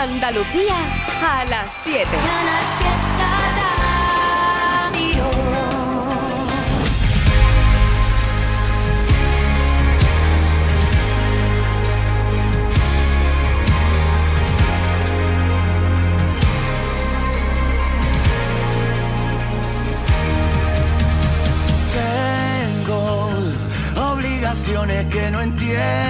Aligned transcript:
Andalucía 0.00 0.76
a 1.22 1.44
las 1.44 1.74
7. 1.84 2.08
Tengo 22.72 23.28
obligaciones 23.96 25.06
que 25.10 25.30
no 25.30 25.42
entiendo. 25.42 26.09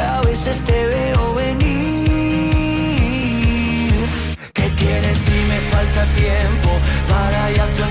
a 0.00 0.20
veces 0.22 0.56
te 0.64 0.86
veo 0.86 1.34
venir. 1.34 1.64
¿Qué 4.52 4.68
quieres 4.78 5.18
si 5.18 5.44
me 5.48 5.58
falta 5.72 6.04
tiempo 6.16 6.70
para 7.08 7.50
ir 7.52 7.60
a 7.60 7.66
tu 7.76 7.82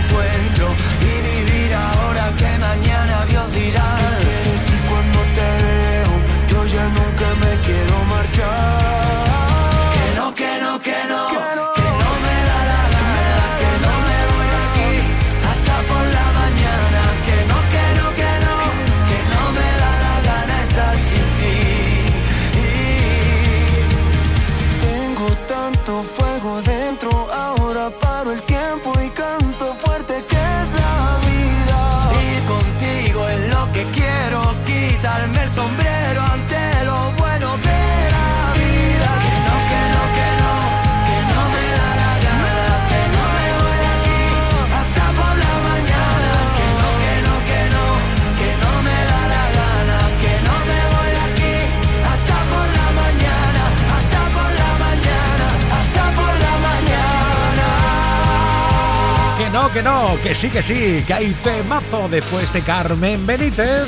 Que 59.73 59.81
no, 59.81 60.17
que 60.21 60.35
sí, 60.35 60.49
que 60.51 60.61
sí, 60.61 61.03
que 61.07 61.13
hay 61.15 61.33
temazo 61.43 62.07
después 62.07 62.53
de 62.53 62.61
Carmen 62.61 63.25
Benítez. 63.25 63.87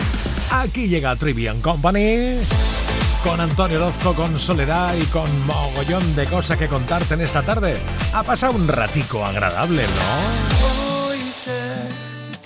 Aquí 0.49 0.87
llega 0.87 1.15
Trivian 1.15 1.61
Company 1.61 2.37
con 3.23 3.39
Antonio 3.39 3.77
Orozco, 3.77 4.15
con 4.15 4.39
Soledad 4.39 4.95
y 4.95 5.05
con 5.05 5.45
mogollón 5.45 6.15
de 6.15 6.25
cosas 6.25 6.57
que 6.57 6.67
contarte 6.67 7.13
en 7.13 7.21
esta 7.21 7.43
tarde. 7.43 7.77
Ha 8.15 8.23
pasado 8.23 8.53
un 8.53 8.67
ratico 8.67 9.23
agradable, 9.23 9.83
¿no? 9.83 9.91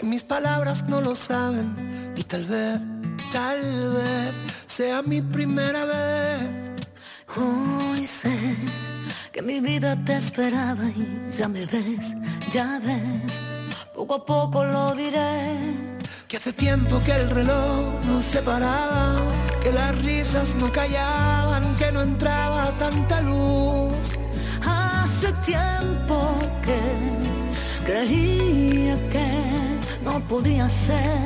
Mis 0.04 0.24
palabras 0.24 0.90
no 0.90 1.00
lo 1.00 1.16
saben 1.16 2.14
y 2.18 2.24
tal 2.24 2.44
vez, 2.44 2.82
tal 3.32 3.62
vez 3.94 4.34
sea 4.66 5.02
mi 5.02 5.22
primera 5.22 5.86
vez. 5.86 6.40
Que 9.40 9.46
mi 9.46 9.62
vida 9.62 9.96
te 10.04 10.18
esperaba 10.18 10.84
y 10.84 11.32
ya 11.32 11.48
me 11.48 11.66
ves, 11.66 12.14
ya 12.52 12.78
ves, 12.84 13.42
poco 13.96 14.16
a 14.16 14.26
poco 14.26 14.66
lo 14.66 14.94
diré. 14.96 15.56
Que 16.28 16.36
hace 16.38 16.52
tiempo 16.52 17.00
que 17.06 17.14
el 17.14 17.30
reloj 17.30 18.04
no 18.06 18.22
se 18.22 18.42
paraba, 18.42 19.22
que 19.64 19.72
las 19.72 19.98
risas 20.04 20.56
no 20.56 20.70
callaban, 20.72 21.74
que 21.76 21.90
no 21.92 22.02
entraba 22.02 22.78
tanta 22.78 23.22
luz. 23.22 23.94
Hace 24.68 25.32
tiempo 25.52 26.18
que 26.62 26.82
creía 27.86 28.96
que 29.10 29.30
no 30.04 30.20
podía 30.28 30.68
ser. 30.68 31.22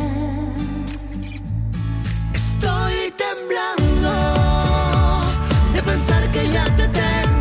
Estoy 2.34 3.12
temblando 3.26 4.14
de 5.74 5.82
pensar 5.82 6.32
que 6.32 6.48
ya 6.50 6.66
te 6.76 6.88
tengo 6.90 7.33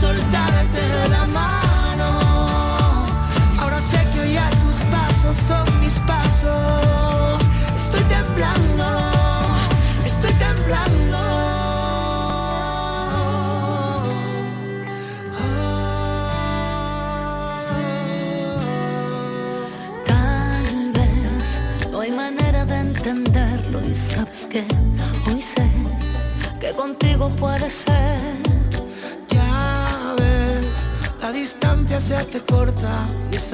soltarte 0.00 0.80
de 0.80 1.08
la 1.08 1.26
mano. 1.26 2.08
Ahora 3.58 3.80
sé 3.80 3.98
que 4.12 4.20
hoy 4.20 4.36
a 4.36 4.50
tus 4.50 4.76
pasos 4.90 5.36
son 5.48 5.80
mis 5.80 5.98
pasos. 6.00 6.85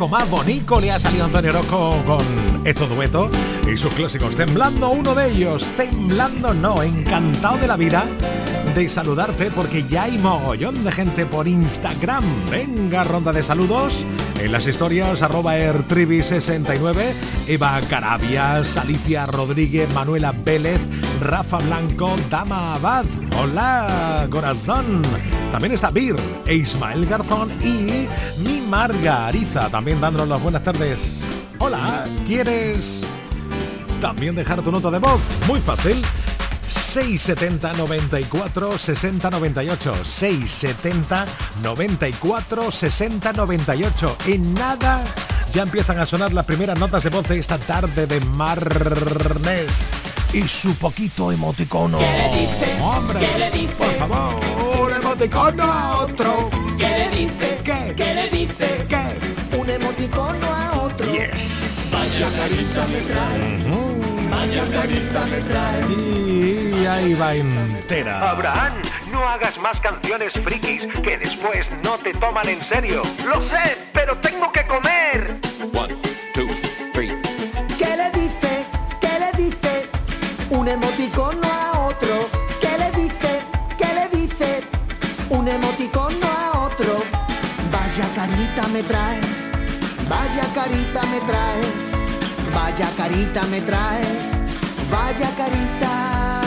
Disco 0.00 0.08
más 0.08 0.30
bonito 0.30 0.80
le 0.80 0.90
ha 0.92 0.98
salido 0.98 1.26
Antonio 1.26 1.50
Orozco 1.50 2.02
con 2.06 2.24
estos 2.64 2.88
duetos 2.88 3.30
y 3.70 3.76
sus 3.76 3.92
clásicos. 3.92 4.34
Temblando 4.34 4.88
uno 4.88 5.14
de 5.14 5.30
ellos, 5.30 5.66
temblando 5.76 6.54
no, 6.54 6.82
encantado 6.82 7.58
de 7.58 7.66
la 7.66 7.76
vida 7.76 8.06
de 8.74 8.88
saludarte 8.88 9.50
porque 9.50 9.84
ya 9.86 10.04
hay 10.04 10.16
mogollón 10.16 10.84
de 10.84 10.92
gente 10.92 11.26
por 11.26 11.46
Instagram. 11.46 12.24
Venga, 12.50 13.04
ronda 13.04 13.30
de 13.30 13.42
saludos. 13.42 14.06
En 14.40 14.52
las 14.52 14.66
historias, 14.66 15.20
arroba 15.20 15.58
ertrivi69, 15.58 17.12
Eva 17.46 17.78
Carabias, 17.86 18.78
Alicia 18.78 19.26
Rodríguez, 19.26 19.92
Manuela 19.92 20.32
Vélez, 20.32 20.80
Rafa 21.20 21.58
Blanco, 21.58 22.16
Dama 22.30 22.74
Abad. 22.76 23.04
Hola, 23.38 24.26
corazón. 24.30 25.02
También 25.50 25.74
está 25.74 25.90
Bir 25.90 26.16
e 26.46 26.54
Ismael 26.54 27.06
Garzón 27.06 27.50
y 27.62 28.06
mi 28.40 28.60
Margariza, 28.60 29.68
también 29.68 30.00
dándonos 30.00 30.28
las 30.28 30.42
buenas 30.42 30.62
tardes. 30.62 31.22
Hola, 31.58 32.06
¿quieres 32.26 33.02
también 34.00 34.34
dejar 34.34 34.62
tu 34.62 34.70
nota 34.70 34.90
de 34.90 34.98
voz? 34.98 35.20
Muy 35.48 35.60
fácil. 35.60 36.02
670 36.68 37.72
94 37.74 38.78
60 38.78 39.30
98 39.30 39.92
670 40.04 41.26
94 41.62 42.70
60 42.70 43.32
98 43.32 44.16
en 44.26 44.54
nada 44.54 45.04
ya 45.52 45.62
empiezan 45.62 45.98
a 45.98 46.06
sonar 46.06 46.32
las 46.32 46.44
primeras 46.44 46.78
notas 46.78 47.02
de 47.02 47.10
voz 47.10 47.26
de 47.28 47.38
esta 47.38 47.58
tarde 47.58 48.06
de 48.06 48.20
marnes 48.20 49.88
y 50.32 50.46
su 50.46 50.74
poquito 50.76 51.32
emoticono. 51.32 51.98
¿Qué 51.98 52.04
le 52.04 52.40
dice? 52.40 52.80
Hombre, 52.82 53.18
¿Qué 53.18 53.38
le 53.38 53.50
dice? 53.50 53.74
por 53.74 53.92
favor, 53.94 54.34
emoticono 55.10 55.64
a 55.64 55.98
otro. 56.02 56.50
¿Qué 56.78 56.88
le 56.88 57.08
dice? 57.10 57.58
¿Qué? 57.64 57.94
¿Qué 57.96 58.14
le 58.14 58.30
dice? 58.30 58.86
¿Qué? 58.88 59.56
Un 59.56 59.68
emoticono 59.68 60.46
a 60.46 60.82
otro. 60.82 61.06
Yes. 61.06 61.90
Vaya 61.90 62.28
carita 62.36 62.86
me 62.86 63.00
traes. 63.00 63.66
Vaya 64.30 64.64
carita 64.70 65.26
me 65.26 65.40
traes. 65.40 65.90
Y 65.98 66.86
ahí 66.86 67.14
va 67.14 67.34
entera. 67.34 68.30
Abraham, 68.30 68.72
no 69.10 69.28
hagas 69.28 69.58
más 69.58 69.80
canciones 69.80 70.34
frikis 70.34 70.86
que 71.02 71.18
después 71.18 71.72
no 71.82 71.98
te 71.98 72.14
toman 72.14 72.48
en 72.48 72.64
serio. 72.64 73.02
Lo 73.26 73.42
sé, 73.42 73.78
pero 73.92 74.16
tengo 74.18 74.52
que 74.52 74.64
comer. 74.66 75.40
¿Qué 77.78 77.96
le 77.96 78.10
dice? 78.12 78.64
¿Qué 79.00 79.18
le 79.18 79.42
dice? 79.42 79.88
Un 80.50 80.68
emoticono 80.68 81.48
a 81.48 81.86
otro. 81.88 82.39
Un 85.30 85.46
emoticono 85.46 86.26
a 86.26 86.66
otro. 86.66 87.02
Vaya 87.70 88.04
carita 88.16 88.66
me 88.68 88.82
traes. 88.82 89.48
Vaya 90.08 90.42
carita 90.52 91.02
me 91.06 91.20
traes. 91.20 91.92
Vaya 92.52 92.90
carita 92.96 93.42
me 93.46 93.60
traes. 93.60 94.40
Vaya 94.90 95.30
carita. 95.36 96.40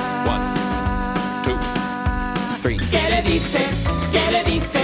¿Qué 2.61 3.09
le 3.09 3.21
dice? 3.21 3.65
¿Qué 4.11 4.31
le 4.31 4.43
dice? 4.43 4.83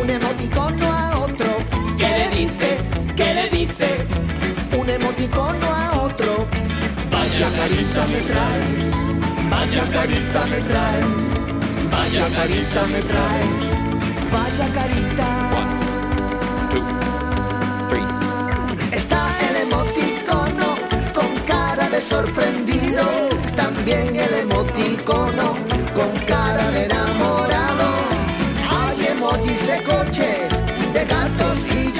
Un 0.00 0.08
emoticono 0.08 0.86
a 0.86 1.18
otro. 1.18 1.48
¿Qué 1.98 2.08
le 2.08 2.28
dice? 2.36 2.78
¿Qué 3.16 3.34
le 3.34 3.50
dice? 3.50 4.06
Un 4.78 4.88
emoticono 4.88 5.66
a 5.66 6.02
otro. 6.02 6.46
Vaya 7.10 7.48
carita 7.58 8.06
me 8.06 8.20
traes. 8.20 8.94
Vaya 9.50 9.84
carita 9.92 10.46
me 10.46 10.60
traes. 10.60 11.39
Vaya 11.90 12.28
carita 12.36 12.86
me 12.86 13.02
traes. 13.02 13.64
Vaya 14.32 14.66
carita. 14.74 15.28
Está 18.92 19.22
el 19.48 19.56
emoticono 19.66 20.76
con 21.14 21.30
cara 21.46 21.88
de 21.88 22.00
sorprendido. 22.00 23.04
También 23.56 24.16
el 24.16 24.34
emoticono 24.44 25.54
con 25.94 26.10
cara 26.26 26.70
de 26.70 26.84
enamorado. 26.84 27.88
Hay 28.78 29.06
emojis 29.06 29.66
de 29.66 29.82
coches, 29.82 30.50
de 30.92 31.04
gatos 31.04 31.58
y 31.70 31.99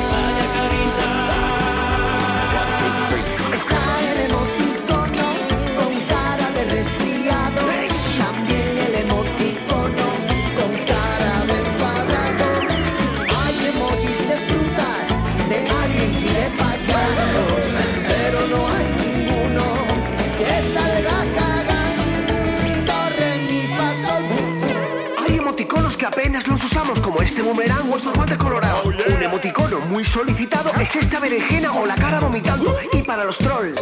Boomerang 27.51 27.91
o 27.91 27.97
estos 27.97 28.13
guantes 28.13 28.37
colorados. 28.37 28.85
Un 28.85 29.23
emoticono 29.23 29.79
muy 29.81 30.05
solicitado 30.05 30.71
es 30.79 30.95
esta 30.95 31.19
berenjena 31.19 31.73
o 31.73 31.85
la 31.85 31.95
cara 31.95 32.19
vomitando. 32.19 32.77
Y 32.93 33.01
para 33.01 33.25
los 33.25 33.37
trolls, 33.37 33.81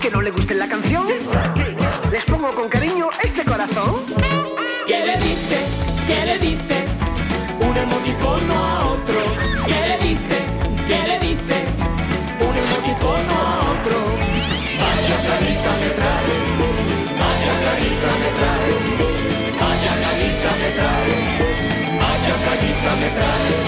que 0.00 0.10
no 0.10 0.22
le 0.22 0.30
guste 0.30 0.54
la 0.54 0.68
canción, 0.68 1.06
les 2.10 2.24
pongo 2.24 2.50
con 2.52 2.68
cariño 2.68 3.10
Me 22.84 23.08
traes. 23.10 23.58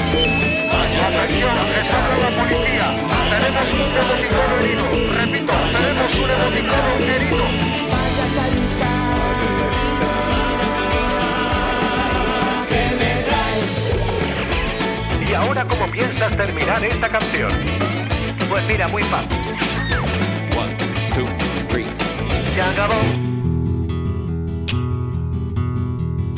Vaya 0.71 1.07
carita 1.17 1.53
me 1.55 1.81
traes. 1.83 2.37
policía. 2.37 2.89
Tenemos 3.31 3.69
un 3.73 3.81
emoticono 3.97 4.55
herido. 4.61 4.85
Repito, 5.17 5.53
tenemos 5.73 6.11
un 6.15 6.29
emoticono 6.31 6.91
herido. 7.03 7.45
Vaya 7.93 8.27
carita. 8.37 8.91
Que 12.69 12.83
me 13.01 13.11
traes. 13.27 13.71
¿Y 15.29 15.31
ahora 15.35 15.63
cómo 15.65 15.85
piensas 15.91 16.37
terminar 16.37 16.85
esta 16.85 17.09
canción? 17.09 17.53
Pues 18.49 18.63
mira, 18.69 18.87
muy 18.89 19.03
fácil. 19.05 19.47
Se 22.55 22.63
acabó. 22.63 23.25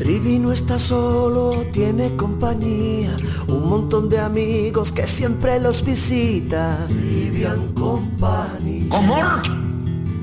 Trivi 0.09 0.38
no 0.38 0.53
está 0.53 0.79
solo, 0.79 1.67
tiene 1.71 2.17
compañía, 2.17 3.15
un 3.47 3.69
montón 3.69 4.09
de 4.09 4.19
amigos 4.19 4.91
que 4.91 5.07
siempre 5.07 5.61
los 5.61 5.85
visita. 5.85 6.87
Trivian 6.87 7.75
Company. 7.75 8.88
¡Amor! 8.91 9.43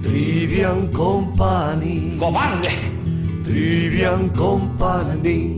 Trivian 0.01 0.87
Company. 0.87 2.17
¡Cobarde! 2.17 2.71
Trivian 3.43 4.29
Company. 4.29 5.55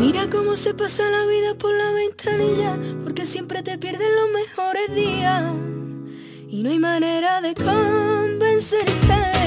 Mira 0.00 0.28
cómo 0.28 0.56
se 0.56 0.74
pasa 0.74 1.08
la 1.08 1.24
vida 1.26 1.54
por 1.54 1.72
la 1.72 1.92
ventanilla, 1.92 2.76
porque 3.04 3.24
siempre 3.24 3.62
te 3.62 3.78
pierden 3.78 4.08
los 4.16 4.32
mejores 4.32 4.92
días. 4.96 5.44
Y 6.48 6.64
no 6.64 6.70
hay 6.70 6.78
manera 6.80 7.40
de 7.40 7.54
convencerte 7.54 9.37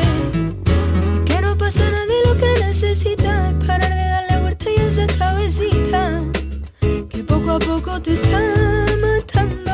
pasa 1.62 1.92
nada 1.92 2.06
de 2.08 2.20
lo 2.28 2.38
que 2.38 2.66
necesitas. 2.66 3.54
Es 3.54 3.66
parar 3.68 3.94
de 3.94 4.06
darle 4.16 4.42
vuelta 4.42 4.66
y 4.70 4.76
esa 4.82 5.06
cabecita 5.08 6.24
que 7.10 7.24
poco 7.24 7.52
a 7.52 7.60
poco 7.60 8.02
te 8.02 8.14
está 8.14 8.42
matando. 9.06 9.72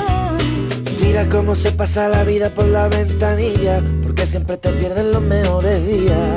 Mira 1.01 1.29
cómo 1.29 1.55
se 1.55 1.71
pasa 1.71 2.09
la 2.09 2.23
vida 2.25 2.49
por 2.49 2.65
la 2.65 2.89
ventanilla, 2.89 3.81
porque 4.03 4.25
siempre 4.25 4.57
te 4.57 4.69
pierden 4.71 5.11
los 5.13 5.21
mejores 5.21 5.87
días. 5.87 6.29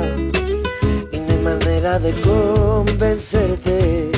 Y 1.11 1.17
no 1.17 1.29
hay 1.33 1.41
manera 1.43 1.99
de 1.99 2.13
convencerte 2.13 4.09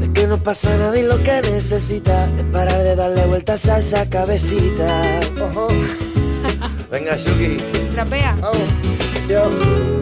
de 0.00 0.12
que 0.12 0.26
no 0.26 0.42
pasa 0.42 0.68
nada 0.76 0.98
y 0.98 1.04
lo 1.04 1.16
que 1.22 1.40
necesitas 1.40 2.30
es 2.38 2.44
parar 2.52 2.82
de 2.82 2.94
darle 2.96 3.24
vueltas 3.26 3.66
a 3.66 3.78
esa 3.78 4.08
cabecita. 4.10 4.88
Ojo. 5.40 5.68
Venga, 6.90 7.16
Shuki. 7.16 7.56
Trapea. 7.94 8.36
Yo 9.28 9.97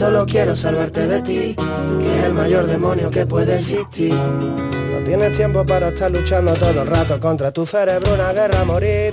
solo 0.00 0.24
quiero 0.24 0.56
salvarte 0.56 1.06
de 1.06 1.20
ti, 1.20 1.54
que 1.54 2.18
es 2.18 2.24
el 2.24 2.32
mayor 2.32 2.64
demonio 2.66 3.10
que 3.10 3.26
puede 3.26 3.56
existir. 3.56 4.14
No 4.14 5.04
tienes 5.04 5.36
tiempo 5.36 5.62
para 5.66 5.88
estar 5.88 6.10
luchando 6.10 6.54
todo 6.54 6.80
el 6.80 6.86
rato 6.86 7.20
contra 7.20 7.52
tu 7.52 7.66
cerebro, 7.66 8.14
una 8.14 8.32
guerra 8.32 8.62
a 8.62 8.64
morir. 8.64 9.12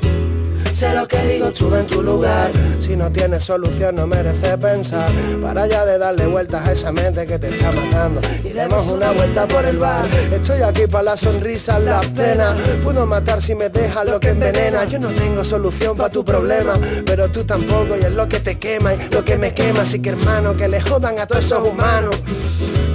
Sé 0.77 0.93
lo 0.93 1.07
que 1.07 1.17
digo, 1.23 1.47
estuve 1.47 1.79
en 1.79 1.87
tu 1.87 2.03
lugar. 2.03 2.51
Si 2.79 2.95
no 2.95 3.11
tienes 3.11 3.43
solución, 3.43 3.95
no 3.95 4.05
merece 4.05 4.59
pensar. 4.59 5.09
Para 5.41 5.65
ya 5.65 5.83
de 5.85 5.97
darle 5.97 6.27
vueltas 6.27 6.67
a 6.67 6.71
esa 6.71 6.91
mente 6.91 7.25
que 7.25 7.39
te 7.39 7.47
está 7.47 7.71
matando. 7.71 8.21
Y 8.43 8.49
demos 8.49 8.85
una 8.85 9.11
vuelta 9.11 9.47
por 9.47 9.65
el 9.65 9.79
bar. 9.79 10.05
Estoy 10.31 10.61
aquí 10.61 10.85
para 10.85 11.03
la 11.03 11.17
sonrisa, 11.17 11.79
las 11.79 12.05
penas. 12.09 12.55
Puedo 12.83 13.07
matar 13.07 13.41
si 13.41 13.55
me 13.55 13.69
dejas 13.69 14.05
lo 14.05 14.19
que 14.19 14.29
envenena. 14.29 14.85
Yo 14.85 14.99
no 14.99 15.07
tengo 15.07 15.43
solución 15.43 15.97
para 15.97 16.11
tu 16.11 16.23
problema, 16.23 16.73
pero 17.07 17.27
tú 17.31 17.43
tampoco. 17.43 17.97
Y 17.99 18.03
es 18.05 18.11
lo 18.11 18.29
que 18.29 18.39
te 18.39 18.59
quema 18.59 18.93
y 18.93 19.09
lo 19.09 19.25
que 19.25 19.35
me 19.35 19.55
quema. 19.55 19.81
Así 19.81 19.99
que 19.99 20.09
hermano, 20.09 20.55
que 20.55 20.67
le 20.67 20.79
jodan 20.79 21.17
a 21.17 21.25
todos 21.25 21.43
esos 21.43 21.67
humanos. 21.67 22.15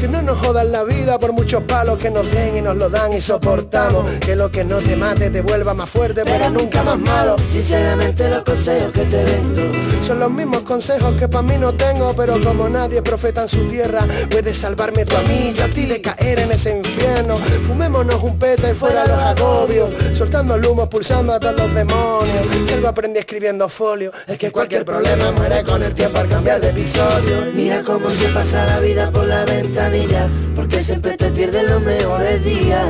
Que 0.03 0.09
no 0.09 0.21
nos 0.21 0.37
jodan 0.45 0.73
la 0.73 0.83
vida 0.83 1.17
por 1.17 1.33
muchos 1.33 1.63
palos 1.63 1.97
que 1.97 2.11
nos 2.11 2.29
den 2.33 2.57
y 2.57 2.61
nos 2.61 2.75
lo 2.75 2.91
dan 2.91 3.13
y 3.13 3.21
soportamos. 3.21 4.05
Que 4.19 4.35
lo 4.35 4.51
que 4.51 4.65
no 4.65 4.79
te 4.79 4.97
mate 4.97 5.31
te 5.31 5.43
vuelva 5.43 5.75
más 5.75 5.89
fuerte, 5.89 6.23
pero 6.25 6.51
nunca 6.51 6.83
más 6.83 6.99
malo. 6.99 7.37
Sinceramente 7.49 8.29
los 8.29 8.43
consejos 8.43 8.91
que 8.91 9.05
te 9.05 9.23
vendo 9.23 9.63
son 10.03 10.19
los 10.19 10.33
mismos 10.33 10.63
consejos 10.63 11.15
que 11.15 11.29
para 11.29 11.43
mí 11.43 11.55
no 11.57 11.73
tengo, 11.75 12.13
pero 12.17 12.41
como 12.43 12.69
nadie 12.69 13.01
profeta 13.03 13.43
en 13.43 13.49
su 13.49 13.69
tierra, 13.69 14.01
puedes 14.29 14.59
salvarme 14.59 15.05
tú 15.05 15.17
a 15.17 15.23
mí, 15.23 15.53
yo 15.55 15.65
a 15.65 15.69
ti 15.69 15.87
de 15.87 16.03
caer 16.03 16.42
en 16.53 16.55
ese 16.55 16.77
infierno. 16.77 17.37
Fumémonos 17.63 18.23
un 18.23 18.39
peta 18.39 18.71
y 18.71 18.75
fuera 18.75 19.07
los 19.07 19.19
agobios, 19.19 19.91
soltando 20.15 20.55
el 20.55 20.65
humo, 20.65 20.89
pulsando 20.89 21.33
a 21.33 21.41
todos 21.41 21.57
los 21.57 21.75
demonios. 21.75 22.47
Si 22.67 22.75
algo 22.75 22.89
aprendí 22.89 23.19
escribiendo 23.19 23.69
folio, 23.69 24.13
es 24.27 24.39
que 24.39 24.51
cualquier 24.51 24.85
problema 24.85 25.33
muere 25.33 25.63
con 25.63 25.83
el 25.83 25.95
tiempo 25.95 26.19
al 26.19 26.29
cambiar 26.29 26.61
de 26.61 26.71
episodio. 26.71 27.53
Mira 27.55 27.83
cómo 27.83 28.11
se 28.11 28.29
pasa 28.29 28.67
la 28.67 28.81
vida 28.81 29.11
por 29.11 29.27
la 29.27 29.45
ventanilla, 29.45 30.29
porque 30.55 30.83
siempre 30.83 31.17
te 31.17 31.31
pierdes 31.31 31.69
los 31.69 31.81
mejores 31.83 32.45
días. 32.45 32.87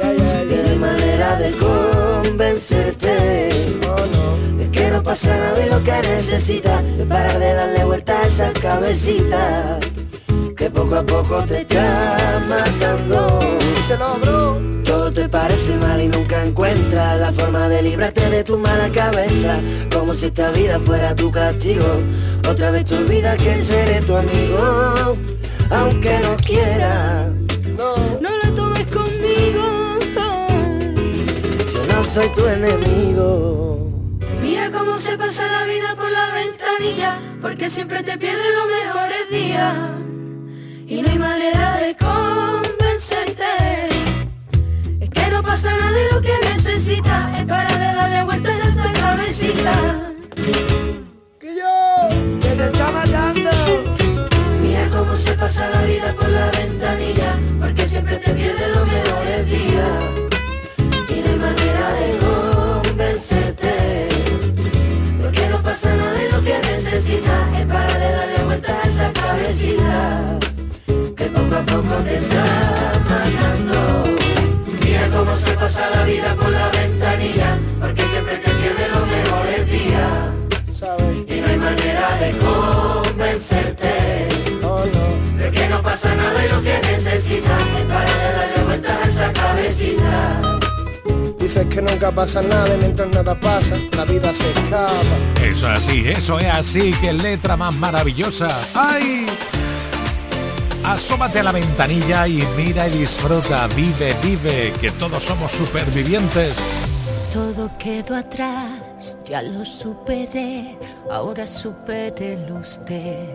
no 0.00 0.68
hay 0.68 0.78
manera 0.78 1.36
de 1.36 1.50
convencerte 1.52 3.08
de 4.58 4.70
que 4.70 4.90
no 4.90 5.02
pasa 5.02 5.36
nada 5.36 5.66
y 5.66 5.68
lo 5.68 5.82
que 5.82 5.92
necesitas 6.08 6.82
es 6.98 7.06
parar 7.06 7.38
de 7.38 7.52
darle 7.52 7.84
vuelta 7.84 8.20
a 8.20 8.26
esa 8.26 8.52
cabecita 8.52 9.80
que 10.68 10.80
poco 10.80 10.96
a 10.96 11.02
poco 11.02 11.44
te 11.46 11.60
está 11.60 12.42
matando. 12.48 13.38
Todo 14.84 15.12
te 15.12 15.28
parece 15.28 15.76
mal 15.76 16.00
y 16.00 16.08
nunca 16.08 16.44
encuentras 16.44 17.18
la 17.20 17.32
forma 17.32 17.68
de 17.68 17.82
librarte 17.82 18.28
de 18.28 18.44
tu 18.44 18.58
mala 18.58 18.88
cabeza. 18.90 19.60
Como 19.92 20.14
si 20.14 20.26
esta 20.26 20.50
vida 20.50 20.78
fuera 20.78 21.14
tu 21.14 21.30
castigo. 21.30 21.86
Otra 22.48 22.70
vez 22.70 22.84
te 22.86 22.96
olvidas 22.96 23.36
que 23.36 23.56
seré 23.56 24.00
tu 24.02 24.16
amigo, 24.16 25.16
aunque 25.70 26.18
no 26.20 26.36
quiera. 26.36 27.30
No 27.76 28.30
la 28.42 28.50
tomes 28.54 28.86
conmigo. 28.88 29.98
Yo 31.74 31.94
no 31.94 32.04
soy 32.04 32.28
tu 32.30 32.46
enemigo. 32.46 33.90
Mira 34.42 34.70
cómo 34.70 34.98
se 34.98 35.16
pasa 35.16 35.46
la 35.46 35.64
vida 35.64 35.94
por 35.96 36.10
la 36.10 36.32
ventanilla, 36.32 37.18
porque 37.40 37.70
siempre 37.70 38.02
te 38.02 38.16
pierdes 38.18 38.54
los 38.56 38.66
mejores 38.66 39.30
días. 39.30 39.74
Y 40.90 41.02
no 41.02 41.10
hay 41.10 41.18
manera 41.18 41.76
de 41.80 41.94
convencerte. 41.96 43.44
Es 45.00 45.10
que 45.10 45.30
no 45.30 45.42
pasa 45.42 45.70
nada 45.70 45.92
de 45.92 46.12
lo 46.12 46.22
que 46.22 46.32
necesitas. 46.54 47.38
Es 47.38 47.44
para 47.44 47.76
de 47.76 47.94
darle 47.94 48.22
vueltas 48.22 48.58
a 48.58 48.68
esta 48.70 48.92
cabecita. 48.94 49.74
Que 51.38 51.56
yo, 51.58 52.08
que 52.40 52.48
te 52.56 52.64
está 52.64 52.90
matando. 52.90 53.50
Mira 54.62 54.88
cómo 54.88 55.14
se 55.14 55.34
pasa 55.34 55.68
la 55.68 55.82
vida 55.82 56.14
por 56.14 56.30
la 56.30 56.50
ventanilla, 56.52 57.36
porque 57.60 57.86
siempre 57.86 58.16
te 58.16 58.30
pierdes 58.32 58.74
los 58.74 58.86
mejores 58.86 59.46
días. 59.46 59.92
Y 61.10 61.20
no 61.20 61.30
hay 61.32 61.38
manera 61.38 61.92
de 62.00 62.08
convencerte. 62.24 64.08
Porque 65.22 65.48
no 65.50 65.62
pasa 65.62 65.94
nada 65.94 66.12
de 66.14 66.32
lo 66.32 66.42
que 66.42 66.58
necesitas. 66.60 67.60
Es 67.60 67.66
para 67.66 67.98
de 67.98 68.10
darle 68.10 68.42
vueltas 68.44 68.84
a 68.84 68.88
esa 68.88 69.12
cabecita. 69.12 70.47
Te 71.82 72.16
está 72.16 72.44
matando. 73.08 74.16
Mira 74.84 75.08
cómo 75.16 75.36
se 75.36 75.52
pasa 75.52 75.88
la 75.90 76.02
vida 76.04 76.34
por 76.34 76.50
la 76.50 76.68
ventanilla, 76.70 77.56
porque 77.80 78.02
siempre 78.02 78.36
te 78.38 78.50
pierdes 78.50 78.88
los 78.90 79.06
mejores 79.06 79.70
días. 79.70 80.12
Y 81.28 81.40
no 81.40 81.46
hay 81.46 81.56
manera 81.58 82.16
de 82.20 82.30
convencerte 82.38 84.28
Oh 84.64 84.84
no. 84.92 85.38
de 85.42 85.50
que 85.52 85.68
no 85.68 85.80
pasa 85.82 86.14
nada 86.16 86.44
y 86.44 86.48
lo 86.48 86.62
que 86.62 86.78
necesitas 86.90 87.62
es 87.62 87.84
para 87.86 88.10
de 88.10 88.32
darle 88.32 88.64
vueltas 88.64 88.98
a 89.00 89.08
esa 89.08 89.32
cabecita. 89.32 90.40
Dices 91.38 91.66
que 91.66 91.80
nunca 91.82 92.10
pasa 92.10 92.42
nada 92.42 92.74
y 92.74 92.78
mientras 92.78 93.08
nada 93.10 93.34
pasa, 93.38 93.76
la 93.96 94.04
vida 94.04 94.34
se 94.34 94.50
escapa. 94.50 94.92
Eso 95.44 95.70
es 95.72 95.78
así, 95.78 96.08
eso 96.08 96.38
es 96.40 96.46
así, 96.46 96.90
qué 97.00 97.12
letra 97.12 97.56
más 97.56 97.74
maravillosa. 97.76 98.48
¡Ay! 98.74 99.26
Asómate 100.88 101.40
a 101.40 101.42
la 101.42 101.52
ventanilla 101.52 102.26
y 102.26 102.42
mira 102.56 102.88
y 102.88 102.92
disfruta, 102.92 103.66
vive, 103.76 104.16
vive, 104.22 104.72
que 104.80 104.90
todos 104.92 105.22
somos 105.22 105.52
supervivientes. 105.52 106.56
Todo 107.30 107.70
quedó 107.78 108.16
atrás, 108.16 109.18
ya 109.22 109.42
lo 109.42 109.66
superé, 109.66 110.78
ahora 111.10 111.46
supérelo 111.46 112.56
usted. 112.56 113.28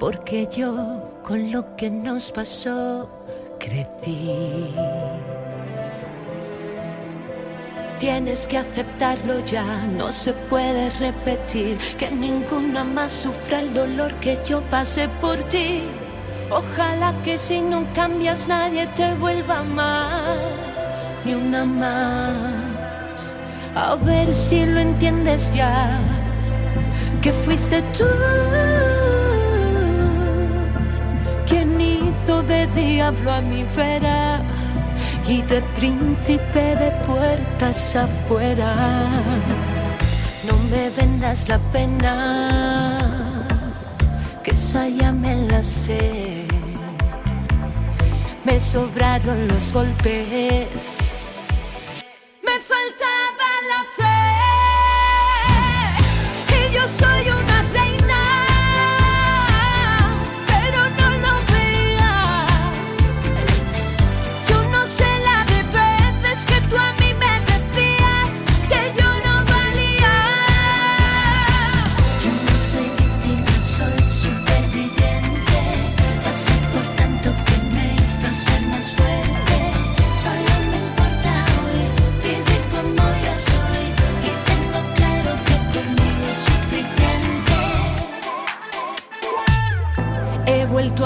Porque 0.00 0.48
yo 0.50 1.20
con 1.22 1.52
lo 1.52 1.76
que 1.76 1.88
nos 1.88 2.32
pasó 2.32 3.08
crecí. 3.60 4.74
Tienes 8.00 8.48
que 8.48 8.58
aceptarlo 8.58 9.44
ya, 9.44 9.86
no 9.86 10.10
se 10.10 10.32
puede 10.32 10.90
repetir 10.90 11.78
que 11.96 12.10
ninguna 12.10 12.82
más 12.82 13.12
sufra 13.12 13.60
el 13.60 13.72
dolor 13.72 14.12
que 14.14 14.38
yo 14.44 14.60
pasé 14.62 15.08
por 15.20 15.36
ti. 15.44 15.82
Ojalá 16.50 17.14
que 17.22 17.38
si 17.38 17.60
no 17.60 17.84
cambias 17.94 18.48
nadie 18.48 18.86
te 18.96 19.14
vuelva 19.14 19.56
a 19.56 19.60
amar, 19.60 20.38
ni 21.24 21.34
una 21.34 21.64
más. 21.64 23.20
A 23.74 23.94
ver 23.94 24.32
si 24.32 24.66
lo 24.66 24.80
entiendes 24.80 25.54
ya, 25.54 26.00
que 27.22 27.32
fuiste 27.32 27.80
tú 27.96 28.04
quien 31.46 31.80
hizo 31.80 32.42
de 32.42 32.66
diablo 32.68 33.32
a 33.32 33.40
mi 33.40 33.64
vera 33.76 34.40
y 35.28 35.42
de 35.42 35.60
príncipe 35.76 36.76
de 36.76 36.90
puertas 37.06 37.94
afuera. 37.94 38.74
No 40.46 40.56
me 40.70 40.90
vendas 40.90 41.48
la 41.48 41.58
pena, 41.72 43.19
esa 44.70 44.88
ya 44.88 45.10
me 45.10 45.34
la 45.48 45.64
sé. 45.64 46.46
Me 48.44 48.60
sobraron 48.60 49.48
los 49.48 49.72
golpes, 49.72 51.09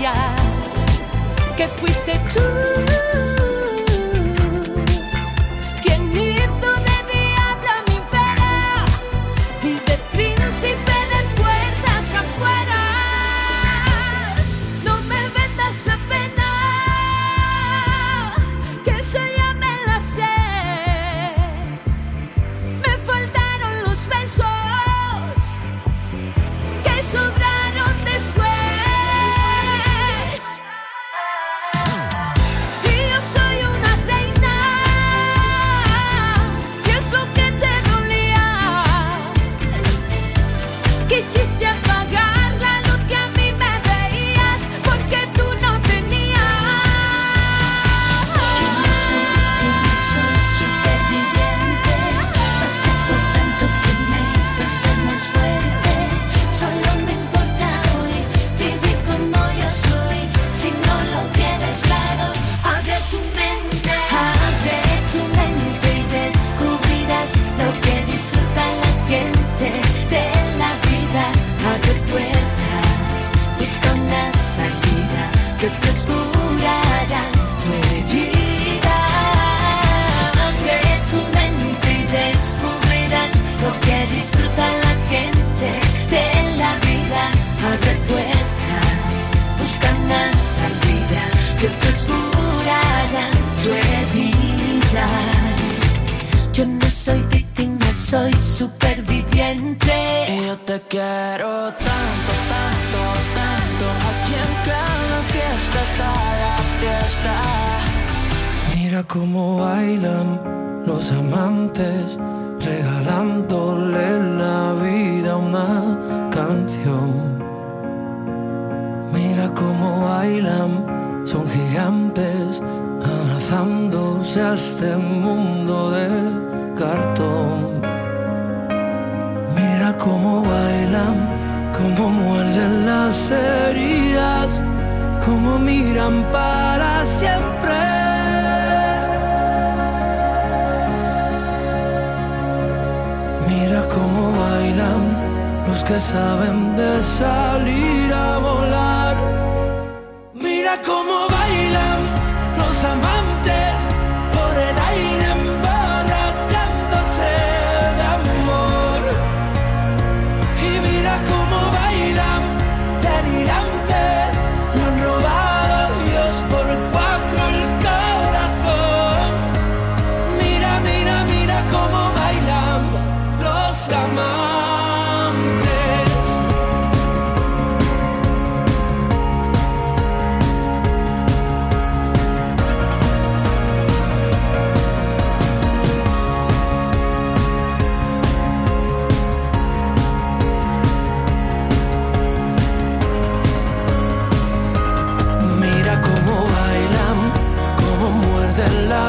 Ya, 0.00 0.12
que 1.56 1.68
fuiste 1.68 2.12
tú. 2.34 3.31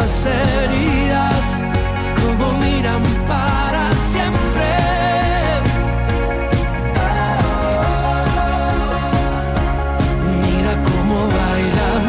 las 0.03 0.25
heridas, 0.25 1.43
como 2.19 2.51
miran 2.59 3.03
para 3.25 3.83
siempre. 4.11 4.67
Mira 10.41 10.73
cómo 10.89 11.17
bailan 11.39 12.03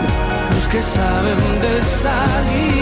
los 0.54 0.68
que 0.68 0.83
saben 0.83 1.40
de 1.64 1.74
salir. 2.02 2.74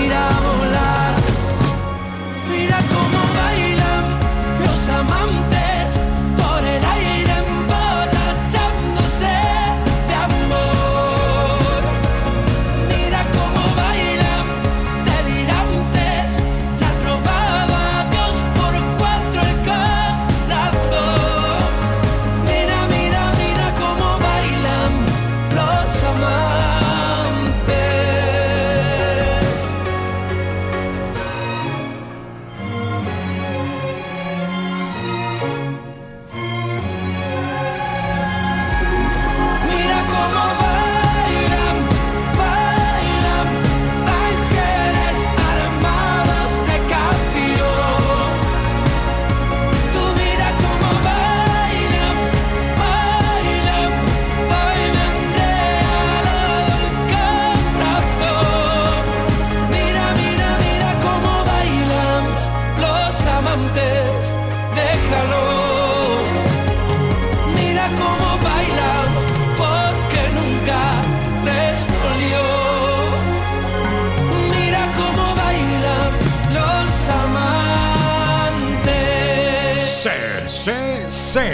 José. 81.33 81.51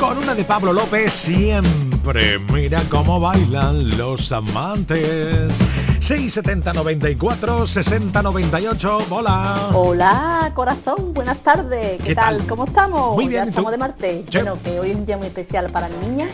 Con 0.00 0.16
una 0.16 0.34
de 0.34 0.44
Pablo 0.44 0.72
López 0.72 1.12
siempre. 1.12 2.38
Mira 2.38 2.80
cómo 2.88 3.20
bailan 3.20 3.98
los 3.98 4.32
amantes. 4.32 5.58
67094 6.00 7.66
6098. 7.66 8.98
Hola. 9.10 9.68
Hola, 9.74 10.52
corazón. 10.54 11.12
Buenas 11.12 11.36
tardes. 11.40 12.00
¿Qué, 12.02 12.14
tal? 12.14 12.46
¿Cómo 12.46 12.64
estamos? 12.64 13.14
Muy 13.14 13.28
bien. 13.28 13.44
Ya 13.44 13.50
estamos 13.50 13.72
de 13.72 13.76
martes. 13.76 14.24
Bueno, 14.32 14.56
que 14.64 14.80
hoy 14.80 14.92
es 14.92 14.96
un 14.96 15.04
día 15.04 15.18
muy 15.18 15.26
especial 15.26 15.70
para 15.70 15.90
mi 15.90 16.08
niña. 16.08 16.28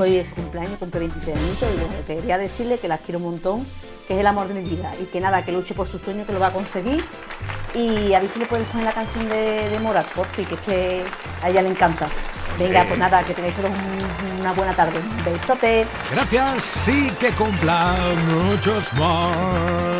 Hoy 0.00 0.16
es 0.16 0.32
cumpleaños, 0.32 0.80
cumple 0.80 0.98
26 0.98 1.36
minutos. 1.36 1.68
y 1.72 1.78
bueno, 1.78 1.94
quería 2.08 2.38
decirle 2.38 2.78
que 2.78 2.88
las 2.88 3.02
quiero 3.02 3.18
un 3.20 3.26
montón, 3.26 3.64
que 4.08 4.14
es 4.14 4.20
el 4.20 4.26
amor 4.26 4.48
de 4.48 4.54
mi 4.54 4.68
vida 4.68 4.92
y 5.00 5.04
que 5.04 5.20
nada, 5.20 5.44
que 5.44 5.52
luche 5.52 5.74
por 5.74 5.86
su 5.86 6.00
sueño, 6.00 6.26
que 6.26 6.32
lo 6.32 6.40
va 6.40 6.48
a 6.48 6.52
conseguir 6.52 7.04
y 7.74 8.14
a 8.14 8.20
ver 8.20 8.28
si 8.28 8.38
le 8.38 8.46
puedes 8.46 8.66
poner 8.68 8.86
la 8.86 8.92
canción 8.92 9.28
de, 9.28 9.68
de 9.68 9.78
Morat, 9.80 10.06
porque 10.14 10.42
es 10.42 10.60
que 10.60 11.04
a 11.42 11.50
ella 11.50 11.62
le 11.62 11.68
encanta. 11.68 12.08
Venga, 12.58 12.84
pues 12.84 12.98
nada, 12.98 13.22
que 13.22 13.32
tengáis 13.32 13.54
todos 13.54 13.70
una 14.38 14.52
buena 14.52 14.74
tarde. 14.74 14.98
Un 14.98 15.24
besote. 15.24 15.86
Gracias, 16.10 16.62
sí 16.62 17.10
que 17.18 17.30
cumpla 17.30 17.96
muchos 18.28 18.92
más. 18.94 19.99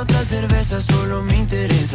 otra 0.00 0.24
cerveza, 0.24 0.80
solo 0.80 1.22
me 1.22 1.36
interesa. 1.36 1.89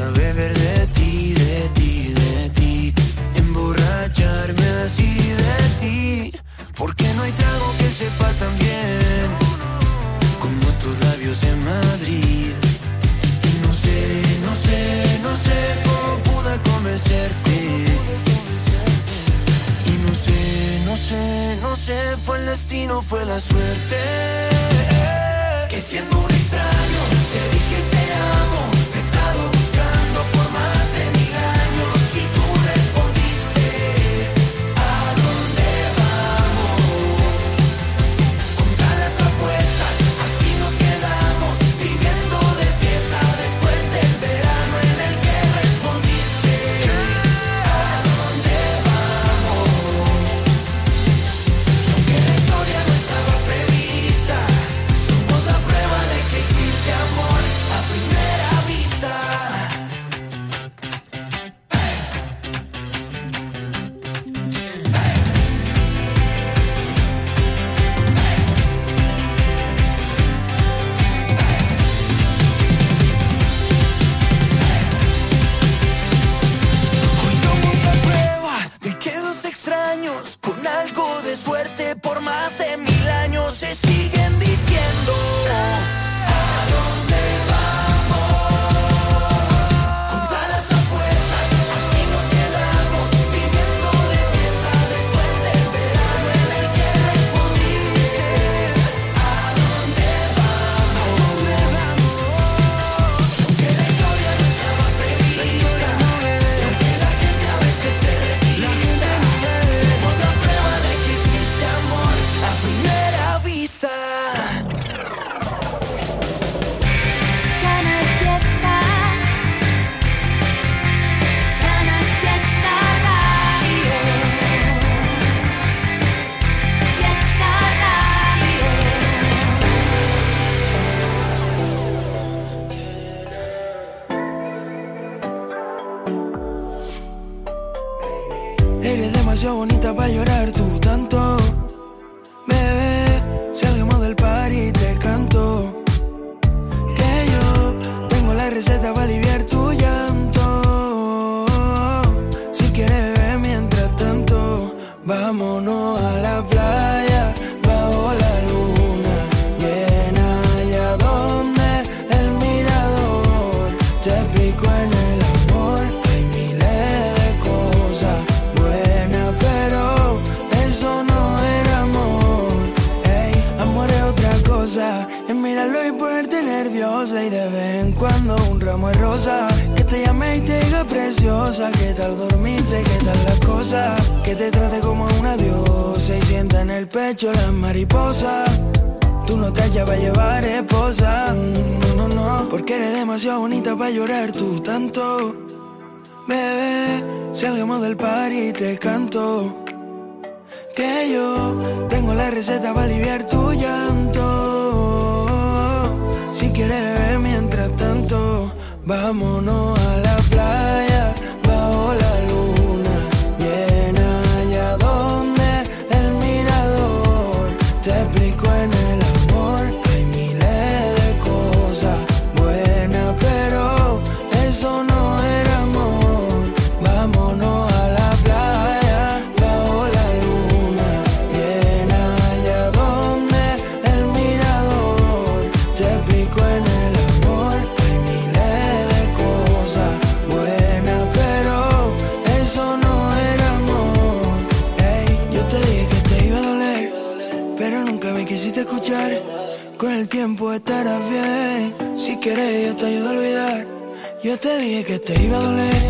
Que 254.86 255.00
te 255.00 255.20
iba 255.24 255.38
a 255.38 255.42
doler, 255.42 255.84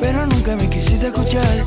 pero 0.00 0.26
nunca 0.26 0.56
me 0.56 0.68
quisiste 0.70 1.06
escuchar. 1.06 1.66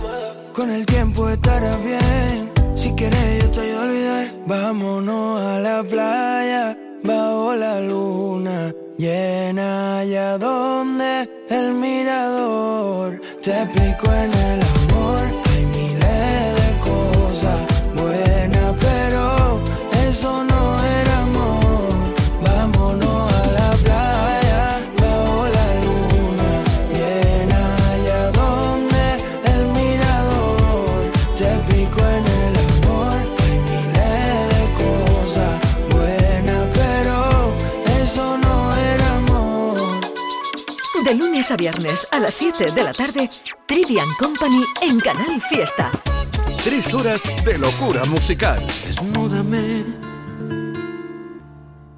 Con 0.54 0.72
el 0.72 0.86
tiempo 0.86 1.30
estarás 1.30 1.78
bien. 1.84 2.52
Si 2.76 2.92
quieres 2.94 3.44
yo 3.44 3.52
te 3.52 3.60
ayudo 3.62 3.80
a 3.80 3.84
olvidar. 3.84 4.28
Vámonos 4.48 5.42
a 5.42 5.60
la 5.60 5.84
playa 5.84 6.78
bajo 7.04 7.54
la 7.54 7.80
luna 7.80 8.74
llena 8.98 10.00
allá 10.00 10.38
donde 10.38 11.30
el 11.50 11.74
mirador 11.74 13.22
te 13.44 13.52
explico 13.52 14.12
en 14.12 14.34
el 14.34 14.75
lunes 41.46 41.52
a 41.52 41.58
viernes 41.58 42.08
a 42.12 42.20
las 42.20 42.34
7 42.36 42.72
de 42.72 42.84
la 42.84 42.94
tarde, 42.94 43.30
Trivian 43.68 44.08
Company 44.18 44.64
en 44.82 45.00
Canal 45.00 45.42
Fiesta. 45.42 45.92
Tres 46.64 46.94
horas 46.94 47.22
de 47.44 47.58
locura 47.58 48.04
musical. 48.06 48.62
Desnúdame, 48.86 49.86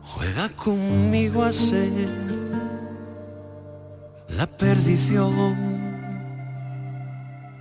juega 0.02 0.50
conmigo 0.50 1.44
a 1.44 1.54
ser 1.54 2.10
la 4.30 4.48
perdición 4.48 5.56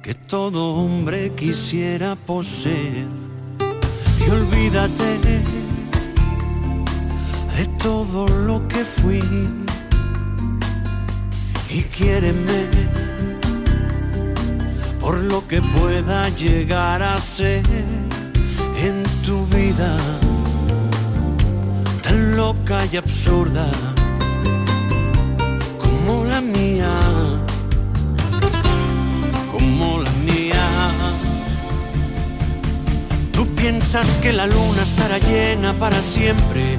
que 0.03 0.15
todo 0.15 0.75
hombre 0.77 1.33
quisiera 1.35 2.17
poseer. 2.17 3.07
Y 4.27 4.31
olvídate 4.31 5.19
de 7.57 7.67
todo 7.79 8.27
lo 8.29 8.67
que 8.69 8.85
fui 8.85 9.66
y 11.77 11.83
quiéreme 11.83 12.69
por 14.99 15.19
lo 15.19 15.47
que 15.47 15.61
pueda 15.61 16.31
llegar 16.31 17.03
a 17.03 17.21
ser 17.21 17.67
en 18.79 19.03
tu 19.27 19.45
vida 19.47 19.95
tan 22.03 22.35
loca 22.35 22.79
y 22.91 22.97
absurda 22.97 23.69
como 25.79 26.25
la 26.25 26.41
mía, 26.41 26.95
como 29.53 29.99
la 29.99 30.13
mía. 30.25 30.65
Tú 33.33 33.47
piensas 33.55 34.09
que 34.23 34.33
la 34.33 34.47
luna 34.47 34.83
estará 34.83 35.19
llena 35.19 35.75
para 35.75 36.01
siempre. 36.01 36.79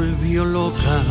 Volvió 0.00 0.46
loca. 0.46 1.02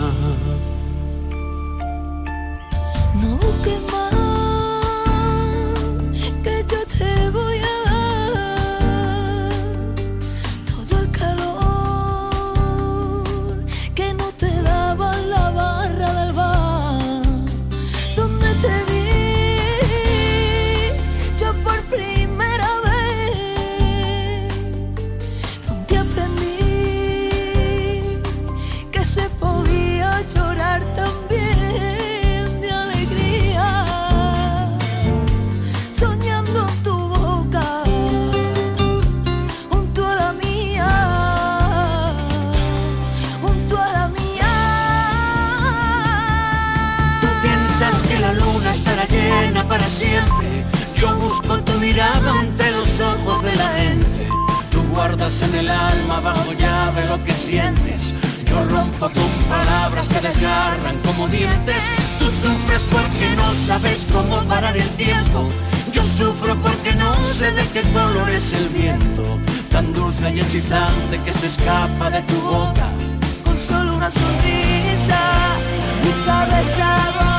En 55.30 55.54
el 55.54 55.70
alma 55.70 56.20
bajo 56.22 56.54
llave 56.54 57.06
lo 57.06 57.24
que 57.24 57.32
sientes. 57.34 58.16
Yo 58.46 58.64
rompo 58.66 59.12
con 59.12 59.32
palabras 59.48 60.10
que 60.10 60.20
desgarran 60.22 60.98
como 61.06 61.28
dientes. 61.28 61.84
Tú 62.18 62.26
sufres 62.26 62.88
porque 62.90 63.36
no 63.36 63.54
sabes 63.54 64.08
cómo 64.12 64.42
parar 64.46 64.76
el 64.76 64.90
tiempo. 64.98 65.48
Yo 65.92 66.02
sufro 66.02 66.56
porque 66.56 66.96
no 66.96 67.14
sé 67.24 67.52
de 67.52 67.64
qué 67.68 67.84
color 67.94 68.32
es 68.32 68.54
el 68.54 68.70
viento. 68.70 69.38
Tan 69.72 69.94
dulce 69.94 70.34
y 70.34 70.40
hechizante 70.40 71.22
que 71.22 71.32
se 71.32 71.46
escapa 71.46 72.10
de 72.10 72.24
tu 72.24 72.42
boca. 72.42 72.90
Con 73.46 73.56
solo 73.56 73.98
una 73.98 74.10
sonrisa, 74.10 75.20
mi 76.04 76.26
cabeza 76.26 77.39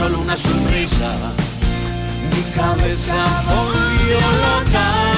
solo 0.00 0.20
una 0.20 0.34
sonrisa. 0.34 1.14
Mi 2.32 2.42
cabeza 2.54 3.42
volvió 3.46 4.18
loca. 4.44 5.09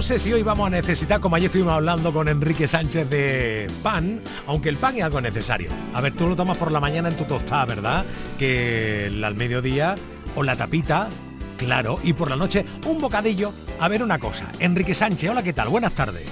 No 0.00 0.06
sé 0.06 0.18
si 0.18 0.32
hoy 0.32 0.42
vamos 0.42 0.66
a 0.66 0.70
necesitar, 0.70 1.20
como 1.20 1.36
ayer 1.36 1.48
estuvimos 1.48 1.74
hablando 1.74 2.10
con 2.10 2.26
Enrique 2.26 2.66
Sánchez 2.66 3.10
de 3.10 3.70
pan, 3.82 4.22
aunque 4.46 4.70
el 4.70 4.78
pan 4.78 4.96
es 4.96 5.02
algo 5.02 5.20
necesario. 5.20 5.70
A 5.92 6.00
ver, 6.00 6.14
tú 6.14 6.26
lo 6.26 6.34
tomas 6.34 6.56
por 6.56 6.72
la 6.72 6.80
mañana 6.80 7.10
en 7.10 7.18
tu 7.18 7.24
tostada, 7.24 7.66
¿verdad? 7.66 8.06
Que 8.38 9.12
al 9.22 9.34
mediodía 9.34 9.96
o 10.36 10.42
la 10.42 10.56
tapita, 10.56 11.10
claro, 11.58 11.98
y 12.02 12.14
por 12.14 12.30
la 12.30 12.36
noche 12.36 12.64
un 12.86 12.98
bocadillo. 12.98 13.52
A 13.78 13.88
ver 13.88 14.02
una 14.02 14.18
cosa, 14.18 14.50
Enrique 14.58 14.94
Sánchez, 14.94 15.28
hola, 15.28 15.42
¿qué 15.42 15.52
tal? 15.52 15.68
Buenas 15.68 15.92
tardes. 15.92 16.24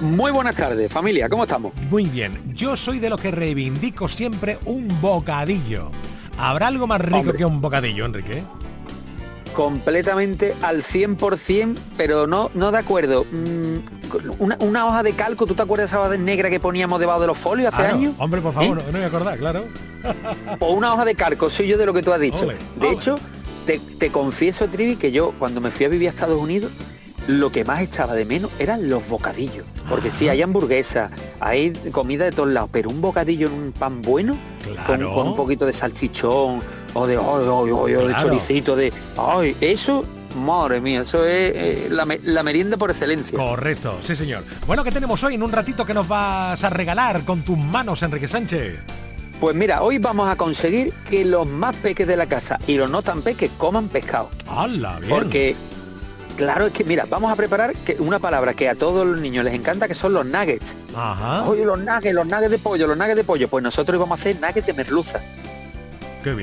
Muy 0.00 0.30
buenas 0.30 0.54
tardes, 0.54 0.92
familia, 0.92 1.28
¿cómo 1.28 1.42
estamos? 1.42 1.72
Muy 1.90 2.04
bien, 2.04 2.54
yo 2.54 2.76
soy 2.76 3.00
de 3.00 3.10
los 3.10 3.20
que 3.20 3.32
reivindico 3.32 4.06
siempre 4.06 4.56
un 4.66 4.86
bocadillo. 5.00 5.90
¿Habrá 6.38 6.68
algo 6.68 6.86
más 6.86 7.00
rico 7.00 7.32
que 7.32 7.44
un 7.44 7.60
bocadillo, 7.60 8.04
Enrique? 8.04 8.44
Completamente 9.54 10.54
al 10.62 10.82
100%, 10.82 11.76
pero 11.96 12.26
no, 12.26 12.50
no 12.54 12.72
de 12.72 12.78
acuerdo. 12.78 13.24
Mm, 13.24 13.76
una, 14.38 14.86
hoja 14.86 15.02
de 15.02 15.14
calco, 15.14 15.46
¿tú 15.46 15.54
te 15.54 15.62
acuerdas 15.62 15.90
esa 15.90 16.00
hoja 16.00 16.16
negra 16.16 16.50
que 16.50 16.60
poníamos 16.60 17.00
debajo 17.00 17.20
de 17.20 17.28
los 17.28 17.38
folios 17.38 17.72
hace 17.72 17.86
años? 17.86 18.14
Hombre, 18.18 18.40
por 18.40 18.52
favor, 18.52 18.78
¿Eh? 18.78 18.82
no, 18.86 18.92
me 18.92 18.98
voy 18.98 19.02
a 19.02 19.06
acordar, 19.06 19.38
claro. 19.38 19.64
o 20.60 20.72
una 20.72 20.92
hoja 20.92 21.04
de 21.04 21.14
calco, 21.14 21.48
soy 21.48 21.68
yo 21.68 21.78
de 21.78 21.86
lo 21.86 21.94
que 21.94 22.02
tú 22.02 22.12
has 22.12 22.20
dicho. 22.20 22.46
de 22.46 22.90
hecho, 22.90 23.16
te, 23.98 24.10
confieso, 24.10 24.68
Trivi, 24.68 24.96
que 24.96 25.10
yo 25.10 25.32
cuando 25.38 25.60
me 25.60 25.70
fui 25.70 25.86
a 25.86 25.88
vivir 25.88 26.08
a 26.08 26.10
Estados 26.10 26.38
Unidos, 26.38 26.70
lo 27.26 27.50
que 27.50 27.64
más 27.64 27.80
echaba 27.80 28.14
de 28.14 28.26
menos 28.26 28.50
eran 28.58 28.90
los 28.90 29.08
bocadillos. 29.08 29.64
Porque 29.88 30.10
sí, 30.10 30.28
hay 30.28 30.42
hamburguesa, 30.42 31.10
hay 31.40 31.72
comida 31.90 32.24
de 32.24 32.32
todos 32.32 32.50
lados, 32.50 32.70
pero 32.72 32.90
un 32.90 33.00
bocadillo 33.00 33.46
en 33.46 33.54
un 33.54 33.72
pan 33.72 34.02
bueno, 34.02 34.36
con, 34.86 35.02
un 35.02 35.36
poquito 35.36 35.64
de 35.64 35.72
salchichón, 35.72 36.60
o 36.94 37.06
de, 37.06 37.16
de 37.16 38.16
choricito, 38.16 38.76
de, 38.76 38.92
ay, 39.16 39.56
eso 39.60 40.04
Madre 40.34 40.80
mía, 40.80 41.02
eso 41.02 41.24
es 41.24 41.52
eh, 41.54 41.88
la, 41.90 42.42
merienda 42.42 42.76
por 42.76 42.90
excelencia. 42.90 43.38
Correcto, 43.38 43.98
sí 44.00 44.16
señor. 44.16 44.42
Bueno, 44.66 44.82
¿qué 44.82 44.90
tenemos 44.90 45.22
hoy 45.22 45.34
en 45.34 45.42
un 45.42 45.52
ratito 45.52 45.86
que 45.86 45.94
nos 45.94 46.08
vas 46.08 46.62
a 46.64 46.70
regalar 46.70 47.24
con 47.24 47.42
tus 47.42 47.56
manos, 47.56 48.02
Enrique 48.02 48.26
Sánchez? 48.26 48.80
Pues 49.40 49.54
mira, 49.54 49.82
hoy 49.82 49.98
vamos 49.98 50.28
a 50.28 50.36
conseguir 50.36 50.92
que 51.08 51.24
los 51.24 51.48
más 51.48 51.76
peques 51.76 52.06
de 52.06 52.16
la 52.16 52.26
casa 52.26 52.58
y 52.66 52.76
los 52.76 52.90
no 52.90 53.02
tan 53.02 53.22
peques 53.22 53.50
coman 53.58 53.88
pescado. 53.88 54.28
¡Hala, 54.48 54.98
bien! 54.98 55.10
Porque, 55.10 55.56
claro, 56.36 56.66
es 56.66 56.72
que 56.72 56.84
mira, 56.84 57.06
vamos 57.08 57.30
a 57.30 57.36
preparar 57.36 57.74
que 57.76 57.96
una 57.98 58.18
palabra 58.18 58.54
que 58.54 58.68
a 58.68 58.74
todos 58.74 59.06
los 59.06 59.20
niños 59.20 59.44
les 59.44 59.54
encanta, 59.54 59.86
que 59.86 59.94
son 59.94 60.14
los 60.14 60.26
nuggets. 60.26 60.76
Ajá. 60.96 61.44
Oye, 61.48 61.64
los 61.64 61.78
nuggets, 61.78 62.14
los 62.14 62.26
nuggets 62.26 62.50
de 62.50 62.58
pollo, 62.58 62.86
los 62.86 62.96
nuggets 62.96 63.16
de 63.16 63.24
pollo. 63.24 63.48
Pues 63.48 63.62
nosotros 63.62 64.00
vamos 64.00 64.18
a 64.18 64.20
hacer 64.20 64.40
nuggets 64.40 64.66
de 64.66 64.72
merluza. 64.72 65.20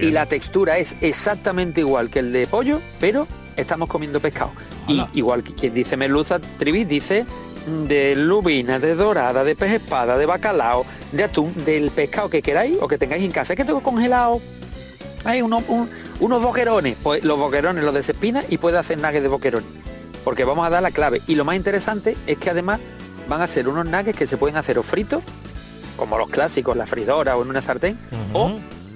Y 0.02 0.12
la 0.12 0.26
textura 0.26 0.78
es 0.78 0.96
exactamente 1.02 1.82
igual 1.82 2.10
que 2.10 2.20
el 2.20 2.32
de 2.32 2.48
pollo, 2.48 2.80
pero 3.00 3.28
estamos 3.56 3.90
comiendo 3.90 4.20
pescado. 4.20 4.52
Y 4.88 5.04
igual 5.14 5.44
que 5.44 5.54
quien 5.54 5.74
dice 5.74 5.98
merluza, 5.98 6.40
trivi 6.40 6.84
dice 6.84 7.26
de 7.88 8.16
lubina, 8.16 8.80
de 8.80 8.96
dorada, 8.96 9.44
de 9.44 9.56
pez 9.56 9.74
espada, 9.74 10.18
de 10.18 10.26
bacalao, 10.26 10.86
de 11.12 11.24
atún, 11.24 11.54
del 11.66 11.92
pescado 11.92 12.30
que 12.30 12.42
queráis 12.42 12.78
o 12.82 12.88
que 12.88 12.98
tengáis 12.98 13.24
en 13.24 13.32
casa. 13.32 13.54
Es 13.54 13.58
que 13.58 13.66
tengo 13.66 13.82
congelado. 13.82 14.42
Hay 15.24 15.42
unos, 15.42 15.64
unos 16.20 16.44
boquerones, 16.44 16.98
pues 17.02 17.24
los 17.24 17.38
boquerones 17.38 17.84
los 17.84 17.94
de 17.94 18.00
espina 18.00 18.44
y 18.50 18.58
puede 18.58 18.78
hacer 18.78 18.98
nuggets 18.98 19.22
de 19.22 19.30
boquerones. 19.30 19.70
Porque 20.24 20.44
vamos 20.44 20.66
a 20.66 20.70
dar 20.70 20.84
la 20.84 20.92
clave. 20.92 21.22
Y 21.28 21.36
lo 21.36 21.46
más 21.46 21.56
interesante 21.56 22.18
es 22.28 22.38
que 22.38 22.50
además 22.50 22.80
van 23.28 23.42
a 23.42 23.48
ser 23.48 23.68
unos 23.68 23.86
nuggets 23.86 24.18
que 24.18 24.28
se 24.28 24.38
pueden 24.38 24.58
hacer 24.58 24.80
o 24.80 24.84
fritos, 24.84 25.24
como 25.96 26.18
los 26.18 26.30
clásicos, 26.30 26.76
la 26.76 26.88
fridora 26.88 27.38
o 27.38 27.44
en 27.44 27.50
una 27.50 27.62
sartén, 27.62 27.98
o 28.34 28.52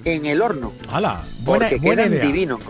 en 0.06 0.24
el 0.24 0.40
horno. 0.40 0.72
¡Hala! 0.90 1.24
Buena, 1.40 1.68
porque 1.68 1.84
buena 1.84 2.04
quedan 2.04 2.26
divinos. 2.26 2.60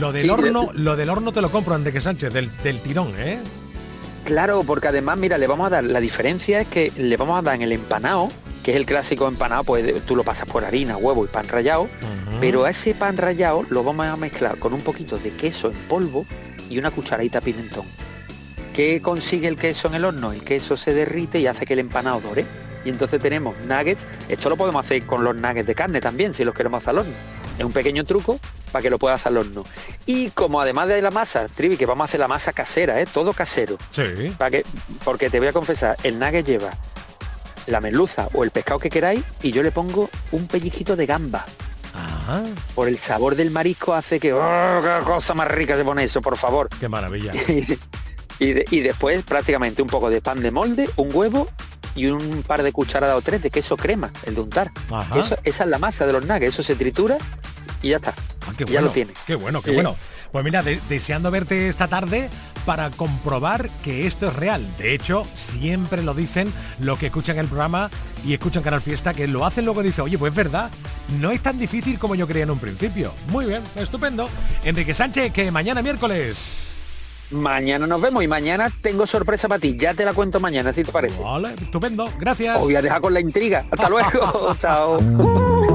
lo, 0.00 0.12
del 0.12 0.30
horno, 0.30 0.70
lo 0.74 0.96
del 0.96 1.10
horno 1.10 1.32
te 1.32 1.40
lo 1.40 1.50
compro, 1.50 1.76
Enrique 1.76 2.00
Sánchez, 2.00 2.32
del, 2.32 2.50
del 2.62 2.80
tirón, 2.80 3.12
¿eh? 3.18 3.38
Claro, 4.24 4.64
porque 4.66 4.88
además, 4.88 5.18
mira, 5.18 5.38
le 5.38 5.46
vamos 5.46 5.66
a 5.68 5.70
dar, 5.70 5.84
la 5.84 6.00
diferencia 6.00 6.62
es 6.62 6.66
que 6.66 6.90
le 6.96 7.16
vamos 7.16 7.38
a 7.38 7.42
dar 7.42 7.54
en 7.54 7.62
el 7.62 7.72
empanado, 7.72 8.30
que 8.64 8.72
es 8.72 8.76
el 8.76 8.86
clásico 8.86 9.28
empanado, 9.28 9.62
pues 9.62 10.02
tú 10.04 10.16
lo 10.16 10.24
pasas 10.24 10.48
por 10.48 10.64
harina, 10.64 10.96
huevo 10.96 11.24
y 11.24 11.28
pan 11.28 11.46
rallado, 11.46 11.88
pero 12.40 12.64
a 12.64 12.70
ese 12.70 12.94
pan 12.94 13.18
rallado 13.18 13.64
lo 13.68 13.84
vamos 13.84 14.06
a 14.06 14.16
mezclar 14.16 14.58
con 14.58 14.72
un 14.72 14.80
poquito 14.80 15.18
de 15.18 15.30
queso 15.30 15.70
en 15.70 15.76
polvo 15.88 16.26
y 16.68 16.78
una 16.78 16.90
cucharadita 16.90 17.40
pimentón. 17.40 17.84
¿Qué 18.74 19.00
consigue 19.00 19.46
el 19.46 19.56
queso 19.56 19.88
en 19.88 19.94
el 19.94 20.04
horno? 20.04 20.32
El 20.32 20.42
queso 20.42 20.76
se 20.76 20.92
derrite 20.92 21.38
y 21.38 21.46
hace 21.46 21.64
que 21.64 21.74
el 21.74 21.78
empanado 21.78 22.20
dore 22.20 22.46
y 22.86 22.90
entonces 22.90 23.20
tenemos 23.20 23.58
nuggets. 23.66 24.06
Esto 24.28 24.48
lo 24.48 24.56
podemos 24.56 24.84
hacer 24.84 25.04
con 25.04 25.24
los 25.24 25.34
nuggets 25.34 25.66
de 25.66 25.74
carne 25.74 26.00
también, 26.00 26.32
si 26.32 26.44
los 26.44 26.54
queremos 26.54 26.82
hacer 26.82 26.90
al 26.90 26.98
horno. 27.00 27.12
Es 27.58 27.64
un 27.64 27.72
pequeño 27.72 28.04
truco 28.04 28.38
para 28.70 28.82
que 28.82 28.90
lo 28.90 28.98
puedas 28.98 29.20
hacer 29.20 29.32
al 29.32 29.38
horno. 29.38 29.64
Y 30.06 30.30
como 30.30 30.60
además 30.60 30.88
de 30.88 31.02
la 31.02 31.10
masa, 31.10 31.48
Trivi, 31.48 31.76
que 31.76 31.84
vamos 31.84 32.04
a 32.04 32.06
hacer 32.06 32.20
la 32.20 32.28
masa 32.28 32.52
casera, 32.52 33.00
¿eh? 33.00 33.06
todo 33.12 33.32
casero. 33.32 33.76
Sí. 33.90 34.32
Para 34.38 34.52
que, 34.52 34.64
porque 35.04 35.30
te 35.30 35.40
voy 35.40 35.48
a 35.48 35.52
confesar, 35.52 35.96
el 36.04 36.18
nugget 36.18 36.46
lleva 36.46 36.70
la 37.66 37.80
merluza 37.80 38.28
o 38.32 38.44
el 38.44 38.52
pescado 38.52 38.78
que 38.78 38.88
queráis 38.88 39.24
y 39.42 39.50
yo 39.50 39.64
le 39.64 39.72
pongo 39.72 40.08
un 40.30 40.46
pellizquito 40.46 40.94
de 40.94 41.06
gamba. 41.06 41.44
Ajá. 41.92 42.44
Por 42.74 42.86
el 42.86 42.98
sabor 42.98 43.34
del 43.34 43.50
marisco 43.50 43.94
hace 43.94 44.20
que... 44.20 44.32
¡Oh, 44.32 44.82
qué 44.82 45.04
cosa 45.04 45.34
más 45.34 45.48
rica 45.48 45.76
se 45.76 45.84
pone 45.84 46.04
eso, 46.04 46.20
por 46.20 46.36
favor! 46.36 46.68
¡Qué 46.78 46.88
maravilla! 46.88 47.32
y, 48.38 48.76
y 48.76 48.80
después 48.80 49.24
prácticamente 49.24 49.82
un 49.82 49.88
poco 49.88 50.08
de 50.08 50.20
pan 50.20 50.40
de 50.40 50.52
molde, 50.52 50.88
un 50.96 51.10
huevo 51.12 51.48
y 51.96 52.06
un 52.06 52.44
par 52.46 52.62
de 52.62 52.72
cucharadas 52.72 53.16
o 53.16 53.22
tres 53.22 53.42
de 53.42 53.50
queso 53.50 53.76
crema, 53.76 54.10
el 54.24 54.34
de 54.34 54.40
untar. 54.42 54.70
esa 55.16 55.38
es 55.42 55.66
la 55.66 55.78
masa 55.78 56.06
de 56.06 56.12
los 56.12 56.24
nuggets, 56.24 56.54
eso 56.54 56.62
se 56.62 56.76
tritura 56.76 57.16
y 57.82 57.90
ya 57.90 57.96
está. 57.96 58.14
Ah, 58.46 58.52
qué 58.56 58.64
ya 58.66 58.80
lo 58.80 58.90
tiene. 58.90 59.12
Qué 59.26 59.34
bueno, 59.34 59.62
qué 59.62 59.72
bueno. 59.72 59.96
Pues 60.32 60.44
mira, 60.44 60.62
deseando 60.62 61.30
verte 61.30 61.68
esta 61.68 61.88
tarde 61.88 62.28
para 62.66 62.90
comprobar 62.90 63.70
que 63.82 64.06
esto 64.06 64.28
es 64.28 64.34
real. 64.34 64.66
De 64.76 64.92
hecho, 64.94 65.26
siempre 65.34 66.02
lo 66.02 66.14
dicen 66.14 66.52
los 66.80 66.98
que 66.98 67.06
escuchan 67.06 67.38
el 67.38 67.46
programa 67.46 67.90
y 68.24 68.34
escuchan 68.34 68.62
Canal 68.62 68.80
Fiesta, 68.80 69.14
que 69.14 69.28
lo 69.28 69.46
hacen 69.46 69.64
luego 69.64 69.82
y 69.82 69.86
dicen, 69.86 70.04
oye, 70.04 70.18
pues 70.18 70.32
es 70.32 70.36
verdad, 70.36 70.70
no 71.20 71.30
es 71.30 71.42
tan 71.42 71.58
difícil 71.58 71.98
como 71.98 72.14
yo 72.16 72.26
creía 72.26 72.42
en 72.42 72.50
un 72.50 72.58
principio. 72.58 73.12
Muy 73.28 73.46
bien, 73.46 73.62
estupendo. 73.76 74.28
Enrique 74.64 74.94
Sánchez, 74.94 75.32
que 75.32 75.50
mañana 75.50 75.80
miércoles. 75.80 76.75
Mañana 77.30 77.86
nos 77.86 78.00
vemos 78.00 78.22
y 78.22 78.28
mañana 78.28 78.70
tengo 78.80 79.06
sorpresa 79.06 79.48
para 79.48 79.58
ti. 79.58 79.76
Ya 79.76 79.94
te 79.94 80.04
la 80.04 80.12
cuento 80.12 80.40
mañana, 80.40 80.72
si 80.72 80.84
te 80.84 80.92
parece. 80.92 81.22
Vale, 81.22 81.54
estupendo. 81.60 82.10
Gracias. 82.18 82.58
voy 82.60 82.76
a 82.76 82.82
dejar 82.82 83.00
con 83.00 83.14
la 83.14 83.20
intriga. 83.20 83.66
Hasta 83.70 83.88
luego. 83.88 84.56
Chao. 84.58 85.65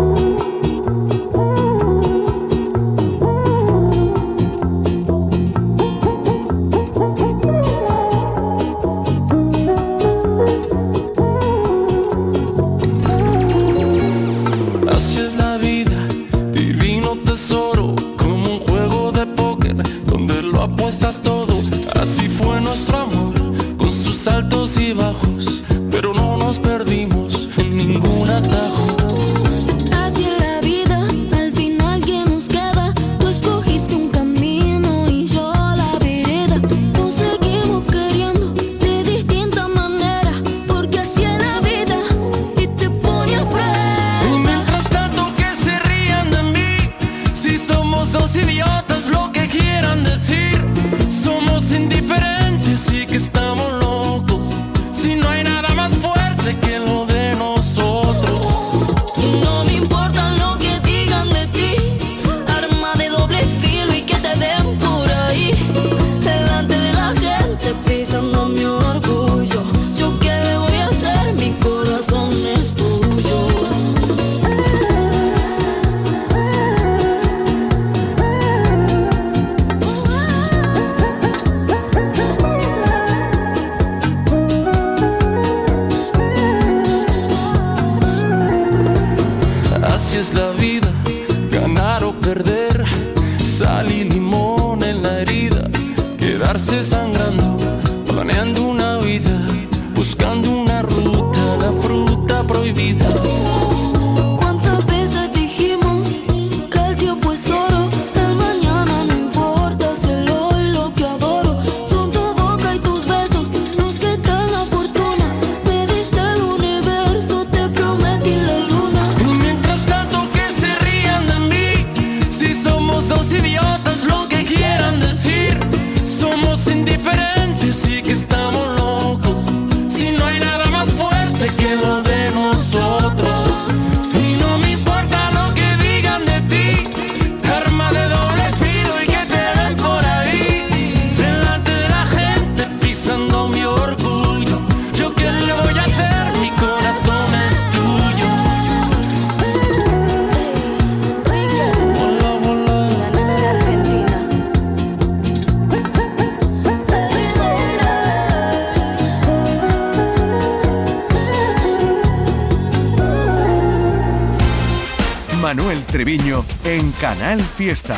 Treviño 165.51 166.45
en 166.63 166.93
Canal 166.93 167.41
Fiesta. 167.41 167.97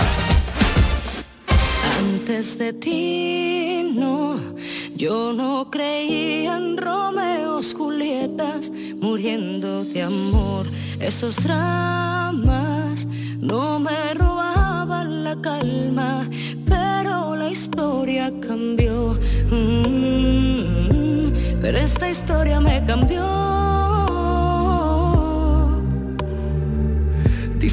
Antes 2.00 2.58
de 2.58 2.74
ti, 2.74 3.92
no, 3.94 4.40
yo 4.96 5.34
no 5.34 5.70
creía 5.70 6.58
en 6.58 6.78
Romeos, 6.78 7.76
Julietas, 7.78 8.72
muriendo 9.00 9.86
de 9.86 10.02
amor. 10.02 10.66
Esos 11.00 11.44
dramas 11.44 13.06
no 13.38 13.78
me 13.78 14.16
robaban 14.16 15.24
la 15.24 15.40
calma, 15.40 16.28
pero 16.66 17.36
la 17.36 17.52
historia 17.52 18.34
cambió. 18.42 19.20
Mm, 19.52 21.32
pero 21.62 21.78
esta 21.78 22.10
historia 22.10 22.60
me 22.60 22.84
cambió. 22.84 23.63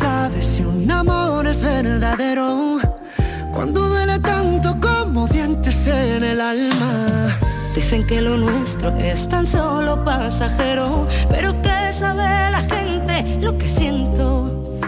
se 0.00 0.06
sabe 0.06 0.42
si 0.42 0.62
un 0.62 0.90
amor 0.90 1.46
es 1.46 1.60
verdadero 1.60 2.78
cuando 3.54 3.88
duele 3.88 4.18
tanto 4.20 4.76
como 4.80 5.26
dientes 5.28 5.86
en 5.88 6.24
el 6.24 6.40
alma. 6.40 7.28
Dicen 7.74 8.06
que 8.06 8.20
lo 8.20 8.36
nuestro 8.36 8.96
es 8.96 9.28
tan 9.28 9.46
solo 9.46 10.02
pasajero, 10.04 11.06
pero 11.28 11.52
que 11.62 11.92
sabe 11.92 12.50
la 12.50 12.62
gente 12.62 13.38
lo 13.40 13.56
que 13.58 13.68
siento 13.68 14.78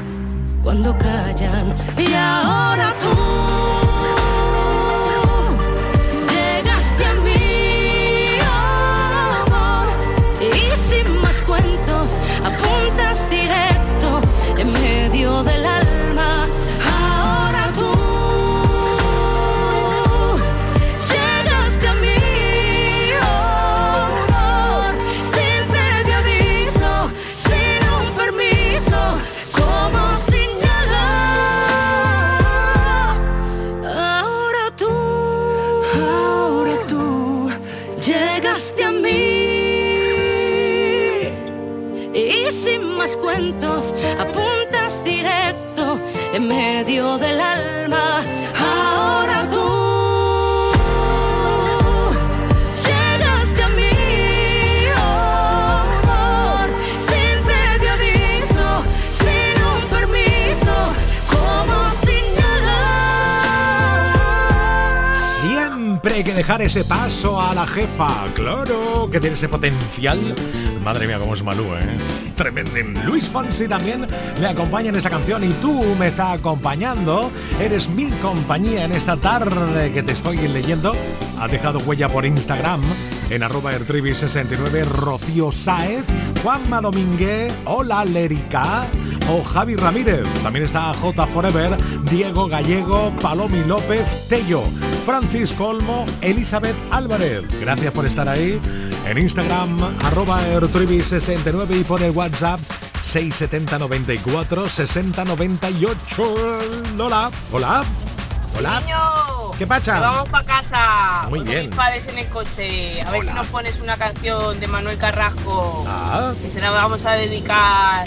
cuando 0.62 0.96
callan. 0.98 1.66
Y 1.98 2.14
ahora 2.14 2.94
tú. 3.00 3.61
Ese 66.72 66.84
paso 66.84 67.38
a 67.38 67.52
la 67.52 67.66
jefa, 67.66 68.32
claro, 68.32 69.06
que 69.12 69.20
tiene 69.20 69.34
ese 69.34 69.46
potencial. 69.46 70.34
Madre 70.82 71.06
mía, 71.06 71.18
cómo 71.18 71.34
es 71.34 71.42
Malú, 71.42 71.64
¿eh? 71.74 71.98
tremendo. 72.34 72.98
Luis 73.04 73.28
Fonsi 73.28 73.68
también 73.68 74.06
me 74.40 74.46
acompaña 74.46 74.88
en 74.88 74.96
esta 74.96 75.10
canción 75.10 75.44
y 75.44 75.50
tú 75.54 75.82
me 75.98 76.08
estás 76.08 76.38
acompañando. 76.38 77.30
Eres 77.60 77.90
mi 77.90 78.08
compañía 78.12 78.86
en 78.86 78.92
esta 78.92 79.18
tarde 79.18 79.92
que 79.92 80.02
te 80.02 80.12
estoy 80.12 80.38
leyendo. 80.48 80.94
Ha 81.38 81.46
dejado 81.46 81.78
huella 81.80 82.08
por 82.08 82.24
Instagram 82.24 82.80
en 83.28 83.42
arroba 83.42 83.72
69 83.72 84.84
Rocío 84.84 85.52
Saez, 85.52 86.04
Juanma 86.42 86.80
Domínguez, 86.80 87.52
Hola 87.66 88.04
Lérica 88.04 88.86
o 89.30 89.42
Javi 89.42 89.76
Ramírez. 89.76 90.24
También 90.42 90.64
está 90.64 90.92
J 90.94 91.26
Forever, 91.26 91.76
Diego 92.10 92.48
Gallego, 92.48 93.12
Palomi 93.20 93.62
López, 93.64 94.06
Tello, 94.28 94.62
Francisco 95.04 95.68
Olmo, 95.68 96.06
Elizabeth 96.20 96.76
Álvarez. 96.90 97.42
Gracias 97.60 97.92
por 97.92 98.06
estar 98.06 98.28
ahí 98.28 98.60
en 99.06 99.18
Instagram, 99.18 99.98
arroba 100.04 100.40
69 100.40 101.76
y 101.76 101.84
por 101.84 102.02
el 102.02 102.12
WhatsApp 102.12 102.60
670 103.02 103.78
94 103.78 104.68
60 104.68 105.24
98. 105.24 106.34
Hola, 106.98 107.30
hola, 107.50 107.84
hola. 108.56 108.80
Niño, 108.80 109.50
¿Qué 109.58 109.66
pasa? 109.66 109.98
Vamos 109.98 110.28
para 110.28 110.44
casa. 110.44 111.26
Muy 111.28 111.40
bien. 111.40 111.66
Mis 111.66 111.76
padres 111.76 112.06
en 112.06 112.18
el 112.18 112.28
coche. 112.28 113.02
A 113.02 113.10
ver 113.10 113.24
si 113.24 113.30
nos 113.30 113.46
pones 113.46 113.80
una 113.80 113.96
canción 113.96 114.58
de 114.60 114.66
Manuel 114.68 114.98
Carrasco. 114.98 115.84
Ah. 115.86 116.32
Que 116.40 116.50
se 116.50 116.60
la 116.60 116.70
vamos 116.70 117.04
a 117.04 117.12
dedicar 117.12 118.06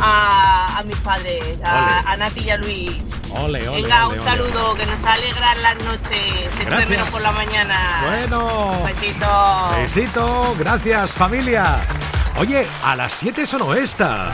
a, 0.00 0.82
mis 0.84 0.96
padres, 0.96 1.58
a, 1.64 2.00
a 2.10 2.16
Nati 2.16 2.40
y 2.40 2.50
a 2.50 2.56
Luis. 2.56 2.92
Ole, 3.34 3.68
ole, 3.68 3.82
Venga, 3.82 4.08
un 4.08 4.20
saludo, 4.22 4.74
que 4.74 4.86
nos 4.86 5.04
alegra 5.04 5.54
las 5.56 5.76
noches. 5.84 6.50
Te 6.58 6.86
menos 6.86 7.08
por 7.08 7.22
la 7.22 7.32
mañana. 7.32 8.02
Bueno. 8.06 8.82
Besito. 8.84 9.68
Besito, 9.76 10.54
gracias 10.58 11.12
familia. 11.12 11.80
Oye, 12.38 12.66
a 12.84 12.96
las 12.96 13.12
7 13.14 13.46
sonó 13.46 13.74
esta. 13.74 14.30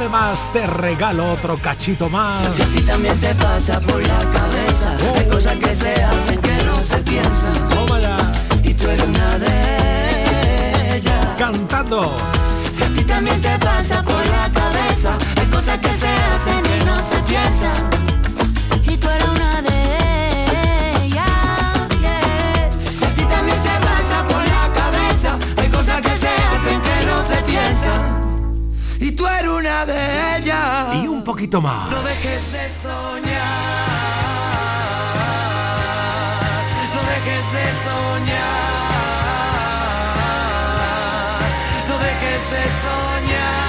Además 0.00 0.50
te 0.50 0.66
regalo 0.66 1.30
otro 1.30 1.58
cachito 1.58 2.08
más. 2.08 2.54
Si 2.54 2.62
a 2.62 2.66
ti 2.66 2.80
también 2.80 3.20
te 3.20 3.34
pasa 3.34 3.78
por 3.80 4.00
la 4.00 4.18
cabeza, 4.32 4.96
oh. 4.96 5.18
hay 5.18 5.26
cosas 5.26 5.56
que 5.56 5.76
se 5.76 5.92
hacen 6.02 6.40
que 6.40 6.64
no 6.64 6.82
se 6.82 6.96
piensan. 6.98 7.68
Tómala. 7.68 8.16
Y 8.62 8.72
tú 8.72 8.88
eres 8.88 9.06
una 9.06 9.38
de 9.38 10.96
ellas. 10.96 11.26
Cantando. 11.36 12.16
Si 12.72 12.82
a 12.82 12.92
ti 12.94 13.04
también 13.04 13.42
te 13.42 13.58
pasa 13.58 14.02
por 14.02 14.26
la 14.26 14.48
cabeza, 14.48 15.18
hay 15.36 15.46
cosas 15.48 15.78
que 15.78 15.90
se 15.90 16.08
hacen 16.08 16.62
y 16.64 16.84
no 16.86 17.02
se 17.02 17.16
piensan. 17.28 17.90
Y 18.90 18.96
tú 18.96 19.06
eres 19.06 19.28
una 19.28 19.60
de 19.60 21.04
ellas. 21.04 21.28
Si 22.94 23.04
a 23.04 23.12
ti 23.12 23.24
también 23.24 23.58
te 23.62 23.86
pasa 23.86 24.24
por 24.26 24.42
la 24.42 24.64
cabeza, 24.80 25.38
hay 25.58 25.68
cosas 25.68 26.00
que 26.00 26.16
se 26.16 26.28
hacen 26.28 26.80
que 26.80 27.06
no 27.06 27.22
se 27.22 27.36
piensan 27.42 28.09
y 28.09 28.09
tú 29.20 29.26
eres 29.28 29.50
una 29.50 29.84
de 29.84 30.38
ellas. 30.38 30.94
Y 30.94 31.06
un 31.06 31.22
poquito 31.22 31.60
más. 31.60 31.90
No 31.90 32.02
dejes 32.02 32.52
de 32.52 32.70
soñar, 32.82 33.50
no 36.94 37.00
dejes 37.12 37.46
de 37.56 37.66
soñar, 37.84 38.70
no 41.88 41.94
dejes 42.06 42.42
de 42.54 42.64
soñar. 42.84 43.60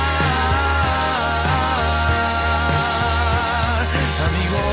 Amigo, 4.28 4.64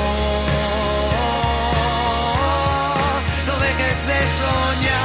no 3.48 3.54
dejes 3.66 3.98
de 4.10 4.20
soñar, 4.40 4.97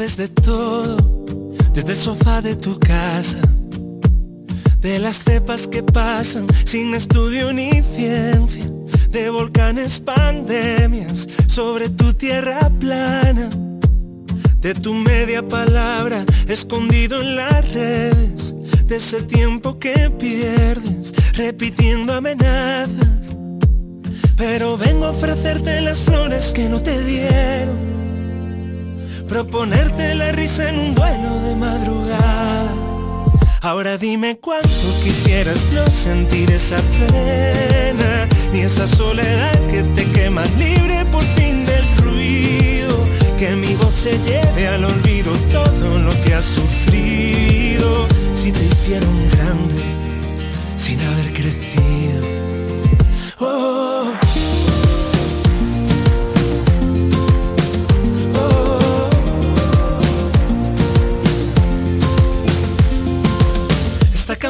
sabes 0.00 0.16
de 0.16 0.28
todo, 0.28 0.96
desde 1.74 1.92
el 1.92 1.98
sofá 1.98 2.40
de 2.40 2.56
tu 2.56 2.78
casa. 2.78 3.38
De 4.80 4.98
las 4.98 5.18
cepas 5.18 5.68
que 5.68 5.82
pasan 5.82 6.46
sin 6.64 6.94
estudio 6.94 7.52
ni 7.52 7.82
ciencia. 7.82 8.64
De 9.10 9.28
volcanes, 9.28 10.00
pandemias, 10.00 11.28
sobre 11.46 11.90
tu 11.90 12.14
tierra 12.14 12.70
plana. 12.78 13.50
De 14.62 14.72
tu 14.72 14.94
media 14.94 15.46
palabra 15.46 16.24
escondido 16.48 17.20
en 17.20 17.36
las 17.36 17.68
redes. 17.70 18.54
De 18.86 18.96
ese 18.96 19.22
tiempo 19.22 19.78
que 19.78 20.10
pierdes 20.18 21.12
repitiendo 21.34 22.14
amenazas 22.14 23.36
pero 24.36 24.78
vengo 24.78 25.04
a 25.04 25.10
ofrecerte 25.10 25.82
las 25.82 26.00
flores 26.00 26.52
que 26.52 26.66
no 26.66 26.80
te 26.80 26.98
dieron. 27.04 27.89
Proponerte 29.30 30.16
la 30.16 30.32
risa 30.32 30.68
en 30.68 30.80
un 30.80 30.92
vuelo 30.92 31.38
de 31.38 31.54
madrugada. 31.54 32.74
Ahora 33.62 33.96
dime 33.96 34.38
cuánto 34.40 34.68
quisieras 35.04 35.68
no 35.72 35.86
sentir 35.88 36.50
esa 36.50 36.78
pena, 36.78 38.28
ni 38.52 38.62
esa 38.62 38.88
soledad 38.88 39.52
que 39.70 39.84
te 39.84 40.04
quema 40.10 40.42
libre 40.58 41.04
por 41.12 41.22
fin 41.36 41.64
del 41.64 41.96
ruido. 41.98 43.06
Que 43.38 43.54
mi 43.54 43.76
voz 43.76 43.94
se 43.94 44.18
lleve 44.18 44.66
al 44.66 44.84
olvido 44.84 45.30
todo 45.52 45.98
lo 45.98 46.10
que 46.24 46.34
has 46.34 46.46
sufrido. 46.46 48.08
Si 48.34 48.50
te 48.50 48.64
hicieron 48.64 49.28
grande 49.30 49.80
sin 50.76 51.00
haber 51.02 51.32
crecido. 51.32 52.39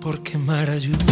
por 0.00 0.22
quemar 0.22 0.68
ayuda. 0.70 1.04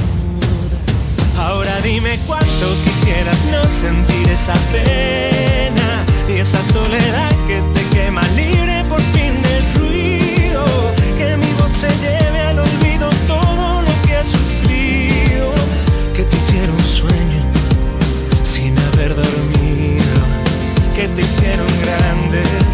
Ahora 1.36 1.80
dime 1.82 2.18
cuánto 2.26 2.66
quisieras 2.84 3.38
no 3.52 3.68
sentir 3.68 4.28
esa 4.30 4.54
pena 4.72 6.04
y 6.28 6.40
esa 6.40 6.62
soledad 6.62 7.30
que 7.46 7.60
te 7.74 7.96
quema 7.96 8.22
libre 8.28 8.84
por 8.88 9.00
fin 9.12 9.34
del 9.42 9.64
ruido. 9.78 10.64
Que 11.18 11.36
mi 11.36 11.52
voz 11.52 11.72
se 11.76 11.88
lleve 11.98 12.40
al 12.40 12.58
olvido 12.58 13.10
todo 13.26 13.82
lo 13.82 14.02
que 14.06 14.16
has 14.16 14.28
sufrido. 14.28 15.52
Que 16.14 16.24
te 16.24 16.36
hicieron 16.36 16.80
sueño 16.80 17.42
sin 18.42 18.76
haber 18.78 19.14
dormido. 19.14 20.18
Que 20.94 21.08
te 21.08 21.22
hicieron 21.22 21.68
grande 21.82 22.67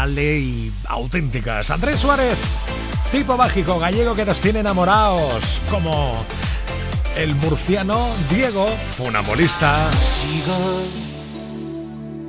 personales 0.00 0.42
y 0.42 0.72
auténticas. 0.86 1.70
Andrés 1.70 2.00
Suárez, 2.00 2.38
tipo 3.12 3.36
mágico 3.36 3.78
gallego 3.78 4.14
que 4.14 4.24
nos 4.24 4.40
tiene 4.40 4.60
enamorados, 4.60 5.60
como 5.70 6.16
el 7.16 7.34
murciano 7.34 8.08
Diego, 8.30 8.66
funamolista. 8.96 9.90
Sigo 9.92 10.80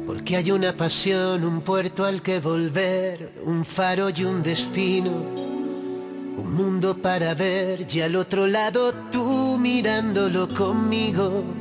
porque 0.05 0.35
hay 0.35 0.51
una 0.51 0.75
pasión, 0.75 1.45
un 1.45 1.61
puerto 1.61 2.03
al 2.03 2.21
que 2.21 2.39
volver, 2.39 3.33
un 3.45 3.63
faro 3.63 4.09
y 4.09 4.25
un 4.25 4.43
destino, 4.43 5.11
un 5.11 6.53
mundo 6.53 6.97
para 6.97 7.33
ver 7.33 7.87
y 7.89 8.01
al 8.01 8.17
otro 8.17 8.47
lado 8.47 8.93
tú 9.11 9.57
mirándolo 9.57 10.53
conmigo. 10.53 11.60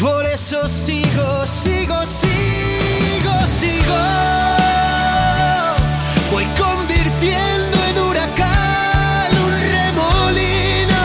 Por 0.00 0.24
eso 0.24 0.66
sigo, 0.66 1.46
sigo, 1.46 2.06
sigo, 2.06 3.46
sigo. 3.46 4.00
Voy 6.32 6.46
convirtiendo 6.58 7.76
en 7.90 7.98
huracán 7.98 9.30
un 9.44 9.60
remolino, 9.60 11.04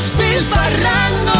spill, 0.00 1.39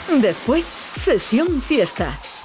Después, 0.09 0.65
sesión 0.95 1.61
fiesta 1.61 2.19